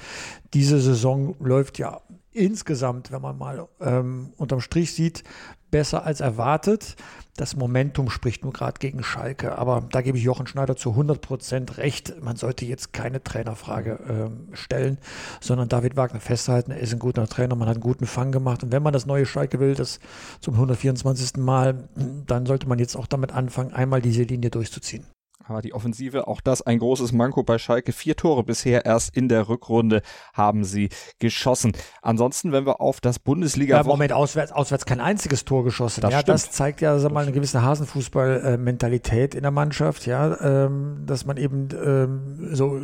Diese 0.54 0.80
Saison 0.80 1.37
läuft 1.40 1.78
ja 1.78 2.00
insgesamt, 2.38 3.11
wenn 3.11 3.23
man 3.23 3.37
mal 3.37 3.68
ähm, 3.80 4.33
unterm 4.37 4.61
Strich 4.61 4.95
sieht, 4.95 5.25
besser 5.71 6.04
als 6.04 6.21
erwartet. 6.21 6.97
Das 7.37 7.54
Momentum 7.54 8.11
spricht 8.11 8.42
nur 8.42 8.52
gerade 8.52 8.78
gegen 8.80 9.04
Schalke, 9.04 9.57
aber 9.59 9.87
da 9.92 10.00
gebe 10.02 10.18
ich 10.18 10.25
Jochen 10.25 10.47
Schneider 10.47 10.76
zu 10.76 10.90
100 10.90 11.21
Prozent 11.21 11.78
recht. 11.78 12.21
Man 12.21 12.37
sollte 12.37 12.64
jetzt 12.64 12.92
keine 12.92 13.23
Trainerfrage 13.23 14.00
ähm, 14.09 14.49
stellen, 14.54 14.99
sondern 15.40 15.68
David 15.68 15.97
Wagner 15.97 16.21
festhalten. 16.21 16.73
Er 16.73 16.80
ist 16.80 16.92
ein 16.92 16.99
guter 16.99 17.28
Trainer, 17.28 17.54
man 17.54 17.68
hat 17.68 17.76
einen 17.76 17.83
guten 17.83 18.07
Fang 18.07 18.33
gemacht. 18.33 18.64
Und 18.64 18.73
wenn 18.73 18.83
man 18.83 18.92
das 18.92 19.07
neue 19.07 19.25
Schalke 19.25 19.61
will, 19.61 19.75
das 19.75 20.00
zum 20.40 20.54
124. 20.54 21.37
Mal, 21.37 21.88
dann 22.26 22.47
sollte 22.47 22.68
man 22.68 22.78
jetzt 22.78 22.97
auch 22.97 23.07
damit 23.07 23.33
anfangen, 23.33 23.73
einmal 23.73 24.02
diese 24.02 24.23
Linie 24.23 24.50
durchzuziehen. 24.50 25.07
Aber 25.49 25.62
die 25.62 25.73
Offensive, 25.73 26.28
auch 26.28 26.43
das 26.43 26.61
ein 26.62 26.78
großes 26.78 27.12
Manko 27.12 27.43
bei 27.43 27.57
Schalke. 27.57 27.93
Vier 27.93 28.17
Tore 28.17 28.45
bisher 28.45 28.85
erst 28.85 29.17
in 29.17 29.28
der 29.28 29.49
Rückrunde 29.49 30.02
haben 30.35 30.62
sie 30.62 30.90
geschossen. 31.19 31.73
Ansonsten, 32.02 32.52
wenn 32.52 32.67
wir 32.67 32.83
auf 32.83 33.00
das 33.00 33.19
Bundesliga. 33.19 33.78
Ja, 33.78 33.83
Moment, 33.83 34.12
auswärts, 34.12 34.52
auswärts 34.52 34.85
kein 34.85 35.00
einziges 35.00 35.47
Tor 35.47 35.64
geschossen. 35.64 36.02
Das 36.02 36.12
ja, 36.12 36.21
stimmt. 36.21 36.35
das 36.35 36.50
zeigt 36.50 36.81
ja 36.83 36.99
sag 36.99 37.12
mal, 37.12 37.23
eine 37.23 37.33
gewisse 37.33 37.62
Hasenfußball-Mentalität 37.62 39.35
in 39.35 39.43
der 39.43 39.50
Mannschaft, 39.50 40.07
ja, 40.07 40.38
ähm, 40.40 41.05
dass 41.07 41.25
man 41.25 41.38
eben 41.38 41.69
ähm, 41.83 42.55
so 42.55 42.81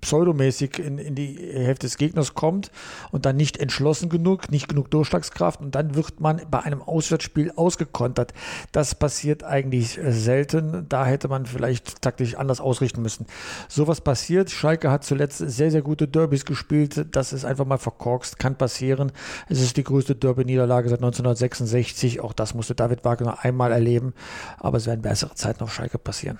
pseudomäßig 0.00 0.78
in, 0.78 0.98
in 0.98 1.14
die 1.14 1.36
Hälfte 1.36 1.86
des 1.86 1.96
Gegners 1.96 2.34
kommt 2.34 2.70
und 3.10 3.26
dann 3.26 3.36
nicht 3.36 3.56
entschlossen 3.58 4.08
genug, 4.08 4.50
nicht 4.50 4.68
genug 4.68 4.90
Durchschlagskraft 4.90 5.60
und 5.60 5.74
dann 5.74 5.94
wird 5.94 6.20
man 6.20 6.42
bei 6.50 6.60
einem 6.60 6.82
Auswärtsspiel 6.82 7.52
ausgekontert. 7.56 8.32
Das 8.72 8.94
passiert 8.94 9.44
eigentlich 9.44 9.98
selten. 10.08 10.86
Da 10.88 11.06
hätte 11.06 11.28
man 11.28 11.46
vielleicht 11.46 12.02
taktisch 12.02 12.36
anders 12.36 12.60
ausrichten 12.60 13.02
müssen. 13.02 13.26
Sowas 13.68 14.00
passiert. 14.00 14.50
Schalke 14.50 14.90
hat 14.90 15.04
zuletzt 15.04 15.38
sehr, 15.38 15.70
sehr 15.70 15.82
gute 15.82 16.08
Derbys 16.08 16.44
gespielt. 16.44 17.06
Das 17.12 17.32
ist 17.32 17.44
einfach 17.44 17.64
mal 17.64 17.78
verkorkst, 17.78 18.38
kann 18.38 18.56
passieren. 18.56 19.12
Es 19.48 19.60
ist 19.60 19.76
die 19.76 19.84
größte 19.84 20.14
Derby-Niederlage 20.14 20.88
seit 20.88 20.98
1966. 20.98 22.20
Auch 22.20 22.32
das 22.32 22.54
musste 22.54 22.74
David 22.74 23.04
Wagner 23.04 23.44
einmal 23.44 23.72
erleben. 23.72 24.14
Aber 24.58 24.78
es 24.78 24.86
werden 24.86 25.02
bessere 25.02 25.34
Zeiten 25.34 25.62
auf 25.62 25.72
Schalke 25.72 25.98
passieren 25.98 26.38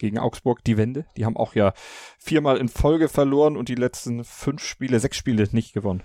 gegen 0.00 0.18
Augsburg 0.18 0.64
die 0.64 0.76
Wende. 0.76 1.06
Die 1.16 1.24
haben 1.24 1.36
auch 1.36 1.54
ja 1.54 1.72
viermal 2.18 2.56
in 2.56 2.68
Folge 2.68 3.08
verloren 3.08 3.56
und 3.56 3.68
die 3.68 3.76
letzten 3.76 4.24
fünf 4.24 4.64
Spiele, 4.64 4.98
sechs 4.98 5.16
Spiele 5.16 5.46
nicht 5.52 5.72
gewonnen. 5.72 6.02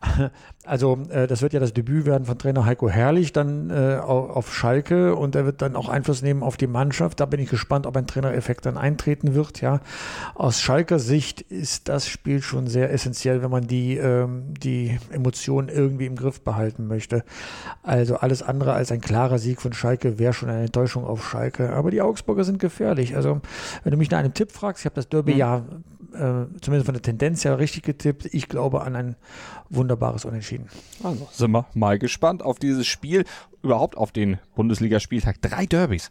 Also 0.66 0.98
äh, 1.10 1.26
das 1.26 1.42
wird 1.42 1.52
ja 1.52 1.60
das 1.60 1.74
Debüt 1.74 2.06
werden 2.06 2.24
von 2.24 2.38
Trainer 2.38 2.64
Heiko 2.64 2.88
Herrlich 2.88 3.32
dann 3.32 3.68
äh, 3.68 3.98
auf 4.00 4.54
Schalke 4.54 5.14
und 5.14 5.34
er 5.34 5.44
wird 5.44 5.60
dann 5.60 5.76
auch 5.76 5.90
Einfluss 5.90 6.22
nehmen 6.22 6.42
auf 6.42 6.56
die 6.56 6.66
Mannschaft. 6.66 7.20
Da 7.20 7.26
bin 7.26 7.38
ich 7.38 7.50
gespannt, 7.50 7.86
ob 7.86 7.96
ein 7.96 8.06
Trainereffekt 8.06 8.64
dann 8.64 8.78
eintreten 8.78 9.34
wird. 9.34 9.60
Ja, 9.60 9.80
aus 10.34 10.60
Schalker 10.60 10.98
Sicht 10.98 11.42
ist 11.42 11.88
das 11.88 12.08
Spiel 12.08 12.40
schon 12.40 12.66
sehr 12.66 12.90
essentiell, 12.92 13.42
wenn 13.42 13.50
man 13.50 13.66
die 13.66 13.98
ähm, 13.98 14.54
die 14.54 14.98
Emotionen 15.10 15.68
irgendwie 15.68 16.06
im 16.06 16.16
Griff 16.16 16.40
behalten 16.40 16.86
möchte. 16.86 17.24
Also 17.82 18.16
alles 18.16 18.42
andere 18.42 18.72
als 18.72 18.90
ein 18.90 19.02
klarer 19.02 19.38
Sieg 19.38 19.60
von 19.60 19.74
Schalke 19.74 20.18
wäre 20.18 20.32
schon 20.32 20.48
eine 20.48 20.62
Enttäuschung 20.62 21.04
auf 21.04 21.28
Schalke. 21.28 21.74
Aber 21.74 21.90
die 21.90 22.00
Augsburger 22.00 22.44
sind 22.44 22.58
gefährlich. 22.58 23.16
Also 23.16 23.42
wenn 23.82 23.90
du 23.90 23.98
mich 23.98 24.10
nach 24.10 24.18
einem 24.18 24.32
Tipp 24.32 24.50
fragst, 24.50 24.80
ich 24.80 24.86
habe 24.86 24.96
das 24.96 25.10
Derby 25.10 25.34
mhm. 25.34 25.38
ja 25.38 25.62
äh, 26.14 26.46
zumindest 26.60 26.86
von 26.86 26.94
der 26.94 27.02
Tendenz 27.02 27.44
her 27.44 27.58
richtig 27.58 27.82
getippt. 27.82 28.26
Ich 28.32 28.48
glaube 28.48 28.82
an 28.82 28.96
ein 28.96 29.16
wunderbares 29.70 30.24
Unentschieden. 30.24 30.68
Also 31.02 31.28
sind 31.32 31.50
wir 31.50 31.66
mal 31.74 31.98
gespannt 31.98 32.42
auf 32.42 32.58
dieses 32.58 32.86
Spiel, 32.86 33.24
überhaupt 33.62 33.96
auf 33.96 34.12
den 34.12 34.38
Bundesligaspieltag. 34.54 35.40
Drei 35.42 35.66
Derbys. 35.66 36.10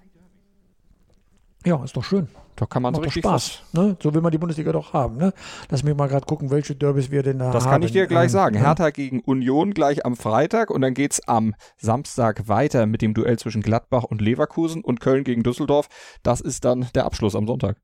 Ja, 1.66 1.82
ist 1.84 1.96
doch 1.96 2.04
schön. 2.04 2.28
Da 2.56 2.66
kann 2.66 2.84
man 2.84 2.94
so 2.94 3.02
richtig 3.02 3.24
Spaß. 3.24 3.64
Ne? 3.72 3.98
So 4.02 4.14
will 4.14 4.22
man 4.22 4.32
die 4.32 4.38
Bundesliga 4.38 4.72
doch 4.72 4.94
haben. 4.94 5.18
Ne? 5.18 5.34
Lass 5.70 5.84
mich 5.84 5.96
mal 5.96 6.08
gerade 6.08 6.26
gucken, 6.26 6.52
welche 6.52 6.76
Derbys 6.76 7.10
wir 7.10 7.24
denn 7.24 7.40
da 7.40 7.46
das 7.46 7.64
haben. 7.64 7.64
Das 7.64 7.72
kann 7.72 7.82
ich 7.82 7.92
dir 7.92 8.06
gleich 8.06 8.26
ähm, 8.26 8.30
sagen. 8.30 8.58
Hertha 8.58 8.90
gegen 8.92 9.22
Union 9.22 9.74
gleich 9.74 10.06
am 10.06 10.16
Freitag 10.16 10.70
und 10.70 10.82
dann 10.82 10.94
geht 10.94 11.14
es 11.14 11.28
am 11.28 11.56
Samstag 11.78 12.48
weiter 12.48 12.86
mit 12.86 13.02
dem 13.02 13.14
Duell 13.14 13.40
zwischen 13.40 13.62
Gladbach 13.62 14.04
und 14.04 14.22
Leverkusen 14.22 14.84
und 14.84 15.00
Köln 15.00 15.24
gegen 15.24 15.42
Düsseldorf. 15.42 15.88
Das 16.22 16.42
ist 16.42 16.66
dann 16.66 16.88
der 16.94 17.06
Abschluss 17.06 17.36
am 17.36 17.48
Sonntag. 17.48 17.78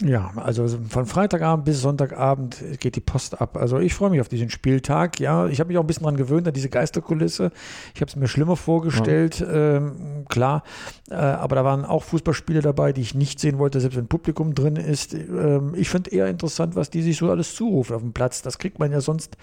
Ja, 0.00 0.30
also 0.36 0.68
von 0.88 1.06
Freitagabend 1.06 1.64
bis 1.64 1.80
Sonntagabend 1.80 2.62
geht 2.78 2.94
die 2.94 3.00
Post 3.00 3.40
ab. 3.40 3.56
Also 3.56 3.78
ich 3.80 3.94
freue 3.94 4.10
mich 4.10 4.20
auf 4.20 4.28
diesen 4.28 4.48
Spieltag. 4.48 5.18
Ja, 5.18 5.48
ich 5.48 5.58
habe 5.58 5.68
mich 5.68 5.78
auch 5.78 5.82
ein 5.82 5.88
bisschen 5.88 6.04
daran 6.04 6.16
gewöhnt, 6.16 6.46
an 6.46 6.54
diese 6.54 6.68
Geisterkulisse. 6.68 7.50
Ich 7.94 8.00
habe 8.00 8.08
es 8.08 8.14
mir 8.14 8.28
schlimmer 8.28 8.54
vorgestellt, 8.56 9.40
ja. 9.40 9.76
ähm, 9.76 10.24
klar. 10.28 10.62
Äh, 11.10 11.14
aber 11.14 11.56
da 11.56 11.64
waren 11.64 11.84
auch 11.84 12.04
Fußballspiele 12.04 12.62
dabei, 12.62 12.92
die 12.92 13.00
ich 13.00 13.16
nicht 13.16 13.40
sehen 13.40 13.58
wollte, 13.58 13.80
selbst 13.80 13.96
wenn 13.96 14.06
Publikum 14.06 14.54
drin 14.54 14.76
ist. 14.76 15.14
Ähm, 15.14 15.74
ich 15.74 15.90
finde 15.90 16.10
eher 16.10 16.28
interessant, 16.28 16.76
was 16.76 16.90
die 16.90 17.02
sich 17.02 17.16
so 17.16 17.28
alles 17.28 17.56
zurufen 17.56 17.96
auf 17.96 18.02
dem 18.02 18.12
Platz. 18.12 18.42
Das 18.42 18.58
kriegt 18.58 18.78
man 18.78 18.92
ja 18.92 19.00
sonst 19.00 19.36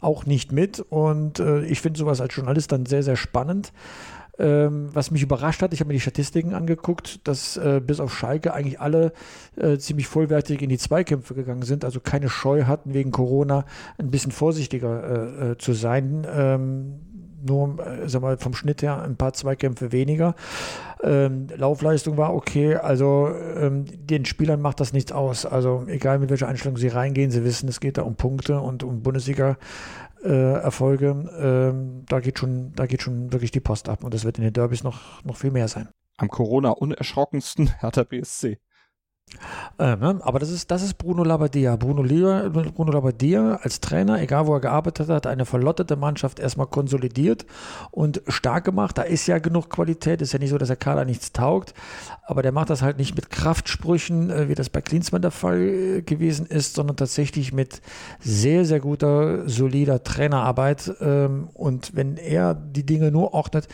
auch 0.00 0.26
nicht 0.26 0.50
mit. 0.50 0.80
Und 0.80 1.38
äh, 1.38 1.64
ich 1.66 1.80
finde 1.80 2.00
sowas 2.00 2.20
als 2.20 2.34
Journalist 2.34 2.72
dann 2.72 2.86
sehr, 2.86 3.04
sehr 3.04 3.16
spannend. 3.16 3.72
Ähm, 4.38 4.88
was 4.92 5.10
mich 5.10 5.22
überrascht 5.22 5.60
hat, 5.60 5.74
ich 5.74 5.80
habe 5.80 5.88
mir 5.88 5.94
die 5.94 6.00
Statistiken 6.00 6.54
angeguckt, 6.54 7.26
dass 7.28 7.58
äh, 7.58 7.82
bis 7.84 8.00
auf 8.00 8.16
Schalke 8.16 8.54
eigentlich 8.54 8.80
alle 8.80 9.12
äh, 9.56 9.76
ziemlich 9.76 10.06
vollwertig 10.08 10.62
in 10.62 10.70
die 10.70 10.78
Zweikämpfe 10.78 11.34
gegangen 11.34 11.62
sind, 11.62 11.84
also 11.84 12.00
keine 12.00 12.30
Scheu 12.30 12.64
hatten, 12.64 12.94
wegen 12.94 13.10
Corona 13.10 13.66
ein 13.98 14.10
bisschen 14.10 14.32
vorsichtiger 14.32 15.02
äh, 15.04 15.50
äh 15.50 15.58
zu 15.58 15.74
sein. 15.74 16.26
Ähm, 16.34 17.00
nur 17.44 17.78
äh, 17.84 18.08
sag 18.08 18.22
mal, 18.22 18.38
vom 18.38 18.54
Schnitt 18.54 18.82
her 18.82 19.02
ein 19.02 19.16
paar 19.16 19.32
Zweikämpfe 19.32 19.92
weniger. 19.92 20.34
Ähm, 21.02 21.48
Laufleistung 21.54 22.16
war 22.16 22.34
okay, 22.34 22.76
also 22.76 23.28
ähm, 23.56 23.84
den 24.06 24.24
Spielern 24.24 24.60
macht 24.60 24.80
das 24.80 24.92
nichts 24.92 25.12
aus. 25.12 25.44
Also 25.44 25.84
egal 25.88 26.18
mit 26.18 26.30
welcher 26.30 26.48
Einstellung 26.48 26.76
sie 26.76 26.88
reingehen, 26.88 27.30
sie 27.30 27.44
wissen, 27.44 27.68
es 27.68 27.80
geht 27.80 27.98
da 27.98 28.02
um 28.02 28.14
Punkte 28.14 28.60
und 28.60 28.82
um 28.82 29.02
Bundesliga 29.02 29.56
äh, 30.22 30.54
Erfolge, 30.60 31.28
ähm, 31.38 32.04
da 32.06 32.20
geht 32.20 32.38
schon, 32.38 32.72
da 32.74 32.86
geht 32.86 33.02
schon 33.02 33.32
wirklich 33.32 33.50
die 33.50 33.60
Post 33.60 33.88
ab 33.88 34.04
und 34.04 34.14
das 34.14 34.24
wird 34.24 34.38
in 34.38 34.44
den 34.44 34.52
Derbys 34.52 34.82
noch, 34.82 35.22
noch 35.24 35.36
viel 35.36 35.50
mehr 35.50 35.68
sein. 35.68 35.88
Am 36.16 36.28
Corona 36.28 36.70
unerschrockensten 36.70 37.68
Hertha 37.80 38.04
BSC. 38.04 38.58
Ähm, 39.78 40.22
aber 40.22 40.38
das 40.38 40.50
ist, 40.50 40.70
das 40.70 40.82
ist 40.82 40.94
Bruno 40.94 41.24
Labbadia. 41.24 41.76
Bruno, 41.76 42.02
Bruno 42.02 42.92
Labbadia 42.92 43.58
als 43.62 43.80
Trainer, 43.80 44.20
egal 44.20 44.46
wo 44.46 44.54
er 44.54 44.60
gearbeitet 44.60 45.08
hat, 45.08 45.26
eine 45.26 45.46
verlottete 45.46 45.96
Mannschaft 45.96 46.38
erstmal 46.38 46.66
konsolidiert 46.66 47.46
und 47.90 48.22
stark 48.28 48.64
gemacht. 48.64 48.98
Da 48.98 49.02
ist 49.02 49.26
ja 49.26 49.38
genug 49.38 49.70
Qualität. 49.70 50.22
Ist 50.22 50.32
ja 50.32 50.38
nicht 50.38 50.50
so, 50.50 50.58
dass 50.58 50.68
der 50.68 50.76
Kader 50.76 51.04
nichts 51.04 51.32
taugt. 51.32 51.74
Aber 52.24 52.42
der 52.42 52.52
macht 52.52 52.70
das 52.70 52.82
halt 52.82 52.98
nicht 52.98 53.14
mit 53.14 53.30
Kraftsprüchen, 53.30 54.30
äh, 54.30 54.48
wie 54.48 54.54
das 54.54 54.70
bei 54.70 54.80
Klinsmann 54.80 55.22
der 55.22 55.30
Fall 55.30 55.60
äh, 55.60 56.02
gewesen 56.02 56.46
ist, 56.46 56.74
sondern 56.74 56.96
tatsächlich 56.96 57.52
mit 57.52 57.80
sehr, 58.20 58.64
sehr 58.64 58.80
guter, 58.80 59.48
solider 59.48 60.02
Trainerarbeit. 60.02 60.92
Ähm, 61.00 61.48
und 61.54 61.94
wenn 61.96 62.16
er 62.16 62.54
die 62.54 62.86
Dinge 62.86 63.10
nur 63.10 63.34
ordnet, 63.34 63.68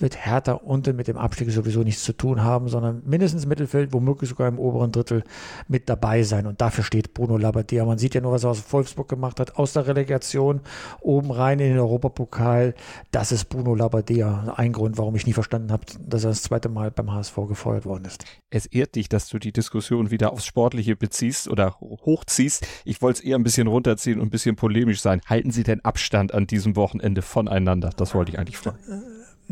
wird 0.00 0.16
Hertha 0.16 0.52
unten 0.52 0.96
mit 0.96 1.08
dem 1.08 1.16
Abstieg 1.16 1.50
sowieso 1.50 1.82
nichts 1.82 2.04
zu 2.04 2.12
tun 2.12 2.42
haben, 2.42 2.68
sondern 2.68 3.02
mindestens 3.04 3.46
Mittelfeld, 3.46 3.92
womöglich 3.92 4.30
sogar 4.30 4.48
im 4.48 4.58
oberen 4.58 4.92
Drittel 4.92 5.24
mit 5.68 5.88
dabei 5.88 6.22
sein. 6.22 6.46
Und 6.46 6.60
dafür 6.60 6.84
steht 6.84 7.14
Bruno 7.14 7.36
Labbadia. 7.36 7.84
Man 7.84 7.98
sieht 7.98 8.14
ja 8.14 8.20
nur, 8.20 8.32
was 8.32 8.44
er 8.44 8.50
aus 8.50 8.72
Wolfsburg 8.72 9.08
gemacht 9.08 9.40
hat, 9.40 9.56
aus 9.56 9.72
der 9.72 9.86
Relegation 9.86 10.60
oben 11.00 11.30
rein 11.30 11.58
in 11.60 11.70
den 11.70 11.78
Europapokal. 11.78 12.74
Das 13.10 13.32
ist 13.32 13.46
Bruno 13.46 13.74
Labbadia. 13.74 14.54
Ein 14.56 14.72
Grund, 14.72 14.98
warum 14.98 15.14
ich 15.16 15.26
nie 15.26 15.32
verstanden 15.32 15.72
habe, 15.72 15.84
dass 16.06 16.24
er 16.24 16.30
das 16.30 16.42
zweite 16.42 16.68
Mal 16.68 16.90
beim 16.90 17.12
HSV 17.12 17.36
gefeuert 17.48 17.86
worden 17.86 18.04
ist. 18.04 18.24
Es 18.50 18.66
ehrt 18.66 18.94
dich, 18.94 19.08
dass 19.08 19.28
du 19.28 19.38
die 19.38 19.52
Diskussion 19.52 20.10
wieder 20.10 20.32
aufs 20.32 20.46
Sportliche 20.46 20.96
beziehst 20.96 21.48
oder 21.48 21.78
hochziehst. 21.80 22.66
Ich 22.84 23.02
wollte 23.02 23.20
es 23.20 23.24
eher 23.24 23.36
ein 23.36 23.42
bisschen 23.42 23.66
runterziehen 23.66 24.20
und 24.20 24.28
ein 24.28 24.30
bisschen 24.30 24.56
polemisch 24.56 25.00
sein. 25.00 25.20
Halten 25.26 25.50
Sie 25.50 25.62
denn 25.62 25.84
Abstand 25.84 26.32
an 26.32 26.46
diesem 26.46 26.76
Wochenende 26.76 27.22
voneinander? 27.22 27.90
Das 27.96 28.14
wollte 28.14 28.32
ich 28.32 28.38
eigentlich 28.38 28.58
fragen. 28.58 28.78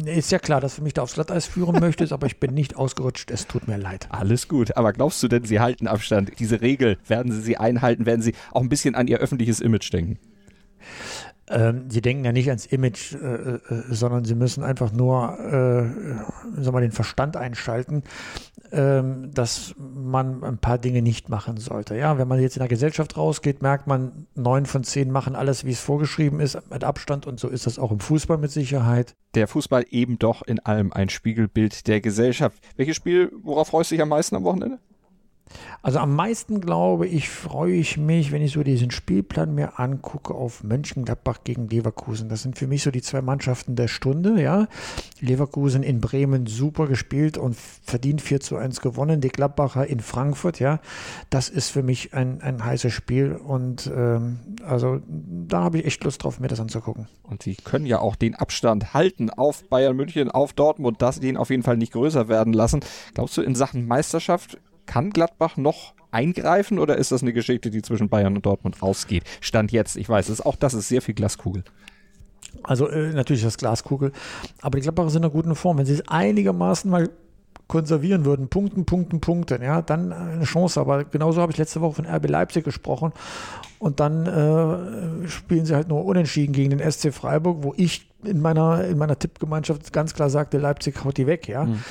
Ist 0.05 0.31
ja 0.31 0.39
klar, 0.39 0.61
dass 0.61 0.77
du 0.77 0.83
mich 0.83 0.93
da 0.93 1.03
aufs 1.03 1.15
Glatteis 1.15 1.47
führen 1.47 1.81
möchtest, 1.81 2.13
aber 2.13 2.27
ich 2.27 2.39
bin 2.39 2.53
nicht 2.53 2.77
ausgerutscht. 2.77 3.31
Es 3.31 3.47
tut 3.47 3.67
mir 3.67 3.79
leid. 3.79 4.09
Alles 4.11 4.47
gut. 4.47 4.77
Aber 4.77 4.93
glaubst 4.93 5.23
du 5.23 5.29
denn, 5.29 5.45
sie 5.45 5.59
halten 5.59 5.87
Abstand? 5.87 6.33
Diese 6.39 6.61
Regel, 6.61 6.99
werden 7.07 7.33
sie 7.33 7.41
sie 7.41 7.57
einhalten? 7.57 8.05
Werden 8.05 8.21
sie 8.21 8.35
auch 8.53 8.61
ein 8.61 8.69
bisschen 8.69 8.95
an 8.95 9.07
ihr 9.09 9.19
öffentliches 9.19 9.61
Image 9.61 9.91
denken? 9.93 10.19
Ähm, 11.49 11.89
sie 11.91 12.01
denken 12.01 12.25
ja 12.25 12.33
nicht 12.33 12.49
ans 12.49 12.67
Image, 12.67 13.15
äh, 13.15 13.17
äh, 13.17 13.61
sondern 13.89 14.25
sie 14.25 14.35
müssen 14.35 14.65
einfach 14.65 14.93
nur 14.93 15.39
äh, 15.39 16.63
sag 16.63 16.73
mal, 16.73 16.81
den 16.81 16.93
Verstand 16.93 17.37
einschalten, 17.37 18.03
äh, 18.71 19.03
dass 19.33 19.75
man 19.79 20.43
ein 20.43 20.59
paar 20.59 20.79
Dinge 20.79 21.03
nicht 21.03 21.29
machen 21.29 21.57
sollte. 21.57 21.97
Ja, 21.97 22.19
wenn 22.19 22.27
man 22.27 22.41
jetzt 22.41 22.57
in 22.57 22.61
der 22.61 22.69
Gesellschaft 22.69 23.17
rausgeht, 23.17 23.63
merkt 23.63 23.87
man, 23.87 24.27
neun 24.35 24.67
von 24.67 24.83
zehn 24.83 25.11
machen 25.11 25.37
alles, 25.37 25.65
wie 25.65 25.71
es 25.71 25.81
vorgeschrieben 25.81 26.41
ist, 26.41 26.59
mit 26.71 26.83
Abstand 26.83 27.27
und 27.27 27.39
so 27.39 27.49
ist 27.49 27.67
das 27.67 27.79
auch 27.79 27.93
im 27.93 28.01
Fußball 28.01 28.39
mit 28.39 28.51
Sicherheit. 28.51 29.15
Der 29.35 29.47
Fußball 29.47 29.85
eben 29.91 30.19
doch 30.19 30.43
in 30.43 30.59
allem 30.61 30.93
ein 30.93 31.11
Spiegelbild 31.11 31.87
der 31.87 32.01
Gesellschaft. 32.01 32.59
Welches 32.77 32.97
Spiel, 32.97 33.31
worauf 33.43 33.69
freust 33.69 33.91
du 33.91 33.95
dich 33.95 34.03
am 34.03 34.09
meisten 34.09 34.35
am 34.35 34.45
Wochenende? 34.45 34.79
Also 35.83 36.01
am 36.01 36.15
meisten 36.17 36.61
glaube 36.61 37.07
ich, 37.07 37.29
freue 37.29 37.75
ich 37.75 37.97
mich, 37.97 38.33
wenn 38.33 38.43
ich 38.43 38.53
so 38.53 38.63
diesen 38.63 38.91
Spielplan 38.91 39.55
mir 39.55 39.79
angucke, 39.79 40.35
auf 40.35 40.65
Mönchengladbach 40.65 41.39
gegen 41.45 41.69
Leverkusen. 41.69 42.29
Das 42.29 42.43
sind 42.43 42.59
für 42.59 42.67
mich 42.67 42.83
so 42.83 42.91
die 42.91 43.03
zwei 43.03 43.23
Mannschaften 43.23 43.77
der 43.77 43.89
Stunde, 43.89 44.43
ja. 44.43 44.67
Leverkusen 45.21 45.83
in 45.83 46.01
Bremen 46.01 46.47
super 46.47 46.87
gespielt 46.87 47.39
und 47.39 47.57
verdient 47.57 48.21
4 48.21 48.41
zu 48.41 48.57
1 48.57 48.81
gewonnen. 48.81 49.21
Die 49.21 49.29
Gladbacher 49.29 49.87
in 49.87 50.01
Frankfurt, 50.01 50.59
ja. 50.59 50.81
Das 51.31 51.49
ist 51.49 51.71
für 51.71 51.83
mich 51.83 52.15
ein, 52.15 52.41
ein 52.41 52.65
heißes 52.65 52.93
Spiel 52.93 53.33
und 53.33 53.91
ähm, 53.95 54.41
also 54.67 55.01
da 55.09 55.63
habe 55.63 55.79
ich 55.79 55.87
echt 55.87 56.03
Lust 56.03 56.25
drauf, 56.25 56.41
mir 56.41 56.49
das 56.49 56.61
anzugucken. 56.61 57.07
Und 57.23 57.43
sie 57.43 57.55
können 57.55 57.87
ja 57.87 58.01
auch 58.01 58.17
den 58.17 58.35
Abstand 58.35 58.95
halten 58.95 59.31
auf 59.31 59.63
Bayern 59.69 59.97
München, 59.97 60.31
auf 60.31 60.53
Dortmund, 60.53 61.01
dass 61.01 61.17
sie 61.17 61.21
den 61.21 61.37
auf 61.37 61.51
jeden 61.51 61.63
Fall 61.63 61.77
nicht 61.77 61.93
größer 61.93 62.29
werden 62.29 62.53
lassen. 62.53 62.81
Glaubst 63.15 63.37
du, 63.37 63.43
in 63.43 63.55
Sachen 63.55 63.87
Meisterschaft 63.87 64.59
kann 64.87 65.11
Gladbach 65.11 65.57
noch 65.57 65.95
eingreifen 66.11 66.79
oder 66.79 66.97
ist 66.97 67.13
das 67.13 67.23
eine 67.23 67.33
Geschichte, 67.33 67.71
die 67.71 67.83
zwischen 67.83 68.09
Bayern 68.09 68.37
und 68.37 68.47
Dortmund 68.47 68.83
ausgeht? 68.83 69.25
Stand 69.41 69.73
jetzt, 69.73 69.97
ich 69.97 70.09
weiß, 70.09 70.31
ist, 70.31 70.45
auch 70.45 70.57
das 70.57 70.75
ist 70.75 70.89
sehr 70.89 71.03
viel 71.03 71.15
Glaskugel. 71.15 71.65
Also 72.63 72.89
äh, 72.89 73.13
natürlich 73.13 73.43
das 73.43 73.59
Glaskugel, 73.59 74.13
aber 74.63 74.79
die 74.79 74.83
Gladbacher 74.83 75.11
sind 75.11 75.23
in 75.23 75.25
einer 75.25 75.33
guten 75.33 75.55
Form. 75.55 75.79
Wenn 75.79 75.87
sie 75.87 75.95
es 75.95 76.09
einigermaßen 76.09 76.91
mal 76.91 77.11
konservieren 77.69 78.25
würden, 78.25 78.49
Punkten, 78.49 78.85
Punkten, 78.85 79.21
Punkten, 79.21 79.63
ja, 79.63 79.83
dann 79.83 80.13
eine 80.13 80.45
Chance. 80.45 80.81
Aber 80.81 81.05
genauso 81.05 81.41
habe 81.41 81.53
ich 81.53 81.59
letzte 81.59 81.81
Woche 81.81 81.97
von 81.97 82.07
RB 82.07 82.29
Leipzig 82.29 82.65
gesprochen. 82.65 83.13
Und 83.79 84.01
dann 84.01 84.27
äh, 84.27 85.29
spielen 85.29 85.67
sie 85.67 85.75
halt 85.75 85.89
nur 85.89 86.05
unentschieden 86.05 86.53
gegen 86.53 86.79
den 86.79 86.91
SC 86.91 87.13
Freiburg, 87.13 87.59
wo 87.63 87.75
ich 87.77 88.09
in 88.25 88.41
meiner, 88.41 88.85
in 88.85 88.97
meiner 88.97 89.19
Tippgemeinschaft 89.19 89.93
ganz 89.93 90.15
klar 90.15 90.31
sagte, 90.31 90.59
Leipzig 90.59 91.05
haut 91.05 91.17
die 91.17 91.27
weg, 91.27 91.49
ja. 91.49 91.65
Mhm 91.65 91.83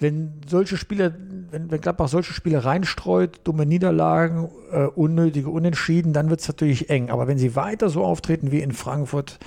wenn 0.00 0.40
solche 0.48 0.78
Spiele, 0.78 1.14
wenn, 1.50 1.70
wenn 1.70 1.80
Gladbach 1.80 2.08
solche 2.08 2.32
Spiele 2.32 2.64
reinstreut, 2.64 3.40
dumme 3.44 3.66
Niederlagen, 3.66 4.48
äh, 4.72 4.86
unnötige 4.86 5.50
Unentschieden, 5.50 6.14
dann 6.14 6.30
wird 6.30 6.40
es 6.40 6.48
natürlich 6.48 6.88
eng. 6.88 7.10
Aber 7.10 7.28
wenn 7.28 7.36
sie 7.36 7.54
weiter 7.54 7.90
so 7.90 8.02
auftreten 8.02 8.50
wie 8.50 8.60
in 8.60 8.72
Frankfurt, 8.72 9.38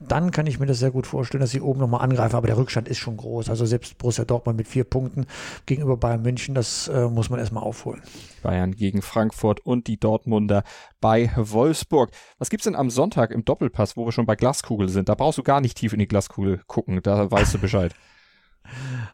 dann 0.00 0.30
kann 0.30 0.46
ich 0.46 0.58
mir 0.58 0.66
das 0.66 0.78
sehr 0.78 0.90
gut 0.90 1.06
vorstellen, 1.06 1.42
dass 1.42 1.50
sie 1.50 1.60
oben 1.60 1.80
nochmal 1.80 2.00
angreifen. 2.00 2.36
Aber 2.36 2.46
der 2.46 2.56
Rückstand 2.56 2.88
ist 2.88 2.96
schon 2.96 3.18
groß. 3.18 3.50
Also 3.50 3.66
selbst 3.66 3.98
Borussia 3.98 4.24
Dortmund 4.24 4.56
mit 4.56 4.66
vier 4.66 4.84
Punkten 4.84 5.26
gegenüber 5.66 5.98
Bayern 5.98 6.22
München, 6.22 6.54
das 6.54 6.88
äh, 6.88 7.08
muss 7.08 7.28
man 7.28 7.38
erstmal 7.38 7.62
aufholen. 7.62 8.00
Bayern 8.42 8.74
gegen 8.74 9.02
Frankfurt 9.02 9.60
und 9.60 9.88
die 9.88 10.00
Dortmunder 10.00 10.64
bei 11.02 11.30
Wolfsburg. 11.36 12.10
Was 12.38 12.48
gibt's 12.48 12.64
denn 12.64 12.76
am 12.76 12.88
Sonntag 12.88 13.30
im 13.30 13.44
Doppelpass, 13.44 13.96
wo 13.96 14.06
wir 14.06 14.12
schon 14.12 14.26
bei 14.26 14.36
Glaskugel 14.36 14.88
sind? 14.88 15.10
Da 15.10 15.14
brauchst 15.14 15.36
du 15.36 15.42
gar 15.42 15.60
nicht 15.60 15.76
tief 15.76 15.92
in 15.92 15.98
die 15.98 16.08
Glaskugel 16.08 16.62
gucken, 16.66 17.00
da 17.02 17.30
weißt 17.30 17.52
du 17.52 17.58
Bescheid. 17.60 17.94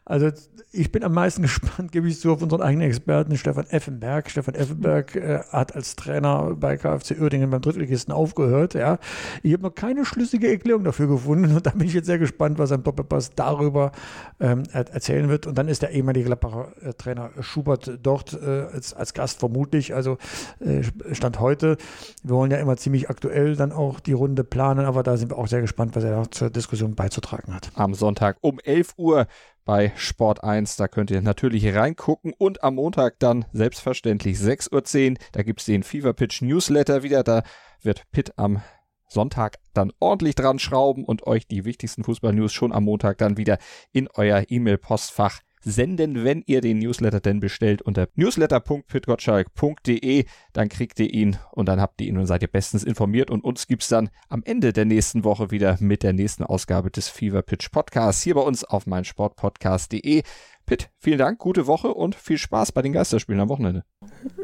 Also 0.03 0.31
ich 0.71 0.91
bin 0.91 1.03
am 1.03 1.13
meisten 1.13 1.41
gespannt, 1.41 1.91
gebe 1.91 2.07
ich 2.07 2.19
zu, 2.19 2.31
auf 2.31 2.41
unseren 2.41 2.61
eigenen 2.61 2.87
Experten 2.87 3.37
Stefan 3.37 3.65
Effenberg. 3.69 4.29
Stefan 4.29 4.55
Effenberg 4.55 5.15
äh, 5.15 5.39
hat 5.49 5.75
als 5.75 5.95
Trainer 5.95 6.55
bei 6.55 6.77
KfC 6.77 7.19
Uerdingen 7.19 7.49
beim 7.49 7.61
Drittligisten 7.61 8.13
aufgehört. 8.13 8.73
Ja. 8.73 8.99
Ich 9.43 9.53
habe 9.53 9.63
noch 9.63 9.73
keine 9.73 10.05
schlüssige 10.05 10.49
Erklärung 10.49 10.83
dafür 10.83 11.07
gefunden 11.07 11.55
und 11.55 11.65
da 11.65 11.71
bin 11.71 11.87
ich 11.87 11.93
jetzt 11.93 12.05
sehr 12.05 12.19
gespannt, 12.19 12.59
was 12.59 12.71
ein 12.71 12.83
Doppelpass 12.83 13.31
darüber 13.35 13.91
ähm, 14.39 14.63
erzählen 14.71 15.29
wird. 15.29 15.47
Und 15.47 15.57
dann 15.57 15.67
ist 15.67 15.81
der 15.81 15.91
ehemalige 15.91 16.25
Gladbacher 16.25 16.71
äh, 16.81 16.93
Trainer 16.93 17.31
Schubert 17.39 17.99
dort 18.03 18.33
äh, 18.33 18.67
als, 18.73 18.93
als 18.93 19.13
Gast 19.13 19.39
vermutlich, 19.39 19.95
also 19.95 20.17
äh, 20.59 20.83
Stand 21.13 21.39
heute. 21.39 21.77
Wir 22.23 22.35
wollen 22.35 22.51
ja 22.51 22.57
immer 22.57 22.77
ziemlich 22.77 23.09
aktuell 23.09 23.55
dann 23.55 23.71
auch 23.71 23.99
die 23.99 24.13
Runde 24.13 24.43
planen, 24.43 24.85
aber 24.85 25.03
da 25.03 25.17
sind 25.17 25.31
wir 25.31 25.37
auch 25.37 25.47
sehr 25.47 25.61
gespannt, 25.61 25.95
was 25.95 26.03
er 26.03 26.29
zur 26.31 26.49
Diskussion 26.49 26.95
beizutragen 26.95 27.53
hat. 27.53 27.71
Am 27.75 27.93
Sonntag 27.93 28.37
um 28.41 28.59
11 28.59 28.93
Uhr 28.97 29.27
bei 29.65 29.91
Sport 29.95 30.43
1. 30.43 30.77
Da 30.77 30.87
könnt 30.87 31.11
ihr 31.11 31.21
natürlich 31.21 31.75
reingucken. 31.75 32.33
Und 32.37 32.63
am 32.63 32.75
Montag 32.75 33.19
dann 33.19 33.45
selbstverständlich 33.51 34.37
6.10 34.37 35.11
Uhr. 35.11 35.17
Da 35.33 35.43
gibt 35.43 35.59
es 35.59 35.65
den 35.65 35.83
Fever 35.83 36.13
Pitch 36.13 36.41
Newsletter 36.41 37.03
wieder. 37.03 37.23
Da 37.23 37.43
wird 37.81 38.09
Pitt 38.11 38.37
am 38.37 38.61
Sonntag 39.07 39.57
dann 39.73 39.91
ordentlich 39.99 40.35
dran 40.35 40.59
schrauben 40.59 41.03
und 41.03 41.27
euch 41.27 41.47
die 41.47 41.65
wichtigsten 41.65 42.03
Fußball-News 42.03 42.53
schon 42.53 42.71
am 42.71 42.85
Montag 42.85 43.17
dann 43.17 43.37
wieder 43.37 43.57
in 43.91 44.07
euer 44.13 44.43
E-Mail-Postfach 44.47 45.41
senden, 45.65 46.23
wenn 46.23 46.41
ihr 46.45 46.61
den 46.61 46.79
Newsletter 46.79 47.19
denn 47.19 47.41
bestellt 47.41 47.81
unter 47.81 48.07
newsletter.pitgottschalk.de. 48.15 50.25
Dann 50.53 50.69
kriegt 50.69 50.97
ihr 50.99 51.13
ihn 51.13 51.37
und 51.51 51.67
dann 51.67 51.81
habt 51.81 51.99
ihr 51.99 52.07
ihn 52.07 52.17
und 52.17 52.27
seid 52.27 52.43
ihr 52.43 52.47
bestens 52.47 52.83
informiert. 52.83 53.31
Und 53.31 53.43
uns 53.43 53.65
gibt's 53.67 53.89
dann 53.89 54.09
am 54.29 54.43
Ende 54.45 54.71
der 54.71 54.85
nächsten 54.85 55.23
Woche 55.23 55.49
wieder 55.51 55.77
mit 55.79 56.03
der 56.03 56.13
nächsten 56.13 56.43
Ausgabe 56.43 56.91
des 56.91 57.09
Fever 57.09 57.41
Pitch 57.41 57.71
Podcasts 57.71 58.21
hier 58.21 58.35
bei 58.35 58.41
uns 58.41 58.63
auf 58.63 58.85
meinsportpodcast.de. 58.85 60.21
Pitt, 60.65 60.89
vielen 60.97 61.19
Dank, 61.19 61.39
gute 61.39 61.67
Woche 61.67 61.89
und 61.89 62.15
viel 62.15 62.37
Spaß 62.37 62.71
bei 62.71 62.81
den 62.81 62.93
Geisterspielen 62.93 63.41
am 63.41 63.49
Wochenende. 63.49 63.83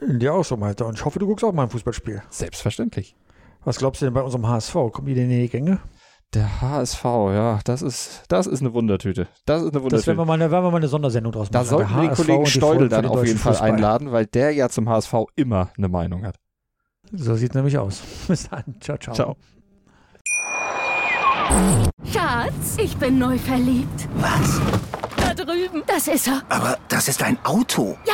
Dir 0.08 0.34
auch 0.34 0.46
so, 0.46 0.58
Malte. 0.58 0.86
Und 0.86 0.98
ich 0.98 1.06
hoffe, 1.06 1.20
du 1.20 1.26
guckst 1.26 1.44
auch 1.44 1.54
mal 1.54 1.64
ein 1.64 1.70
Fußballspiel. 1.70 2.22
Selbstverständlich. 2.30 3.16
Was 3.64 3.78
glaubst 3.78 4.02
du 4.02 4.06
denn 4.06 4.14
bei 4.14 4.22
unserem 4.22 4.48
HSV? 4.48 4.74
Kommen 4.92 5.08
die 5.08 5.16
denn 5.16 5.30
in 5.30 5.42
die 5.42 5.50
Gänge? 5.50 5.80
Der 6.34 6.62
HSV, 6.62 7.04
ja, 7.04 7.60
das 7.66 7.82
ist, 7.82 8.24
das 8.30 8.48
ist 8.48 8.62
eine 8.62 8.74
Wundertüte. 8.74 9.28
Das 9.46 9.64
ist 9.64 9.74
eine 9.76 9.84
Das 9.90 10.08
werden 10.08 10.18
Wundertüte. 10.18 10.18
wir 10.18 10.26
mal 10.26 10.34
eine, 10.36 10.50
werden 10.50 10.64
wir 10.64 10.72
mal 10.72 10.78
eine 10.78 10.88
Sondersendung 10.88 11.34
draus 11.34 11.50
Da 11.52 11.60
machen. 11.60 11.70
sollten 11.70 11.90
Der 11.94 12.02
wir 12.04 12.08
den 12.10 12.16
Kollegen 12.16 12.46
Steudel 12.46 12.88
dann 12.90 13.06
auf 13.06 13.26
jeden 13.26 13.38
Fall 13.38 13.54
Fußball. 13.54 13.70
einladen, 13.72 14.12
weil 14.14 14.26
der 14.28 14.52
ja 14.54 14.70
zum 14.70 14.88
HSV 14.88 15.14
immer 15.36 15.70
eine 15.78 15.90
Meinung 15.90 16.26
hat. 16.26 16.36
So 17.12 17.36
sieht 17.36 17.54
nämlich 17.54 17.78
aus. 17.78 18.02
Bis 18.30 18.50
dann. 18.50 18.64
Ciao, 18.80 18.98
ciao. 18.98 19.14
Ciao. 19.14 19.36
Schatz, 22.06 22.78
ich 22.78 22.96
bin 22.98 23.20
neu 23.20 23.38
verliebt. 23.38 24.08
Was? 24.16 24.62
Da 25.18 25.34
drüben. 25.34 25.84
Das 25.86 26.08
ist 26.08 26.28
er. 26.28 26.42
Aber 26.48 26.78
das 26.88 27.10
ist 27.10 27.22
ein 27.24 27.38
Auto. 27.44 27.98
Ja, 28.06 28.14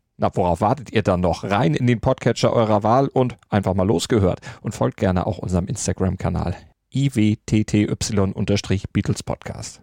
Na, 0.21 0.29
worauf 0.35 0.61
wartet 0.61 0.93
ihr 0.93 1.01
dann 1.01 1.19
noch? 1.21 1.43
Rein 1.43 1.73
in 1.73 1.87
den 1.87 1.99
Podcatcher 1.99 2.53
eurer 2.53 2.83
Wahl 2.83 3.07
und 3.07 3.37
einfach 3.49 3.73
mal 3.73 3.87
losgehört. 3.87 4.39
Und 4.61 4.75
folgt 4.75 4.97
gerne 4.97 5.25
auch 5.25 5.39
unserem 5.39 5.65
Instagram-Kanal 5.65 6.55
iwtty-Beatles 6.93 9.23
Podcast. 9.23 9.81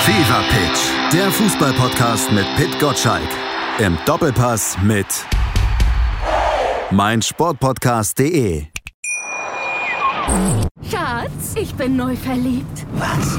Fever 0.00 0.42
Pitch, 0.48 0.80
der 1.12 1.30
Fußballpodcast 1.30 2.32
mit 2.32 2.46
Pit 2.56 2.80
Gottschalk. 2.80 3.28
Im 3.78 3.98
Doppelpass 4.06 4.78
mit 4.82 5.26
meinsportpodcast.de. 6.90 8.64
Schatz, 10.90 11.54
ich 11.54 11.74
bin 11.74 11.96
neu 11.96 12.16
verliebt. 12.16 12.86
Was? 12.94 13.38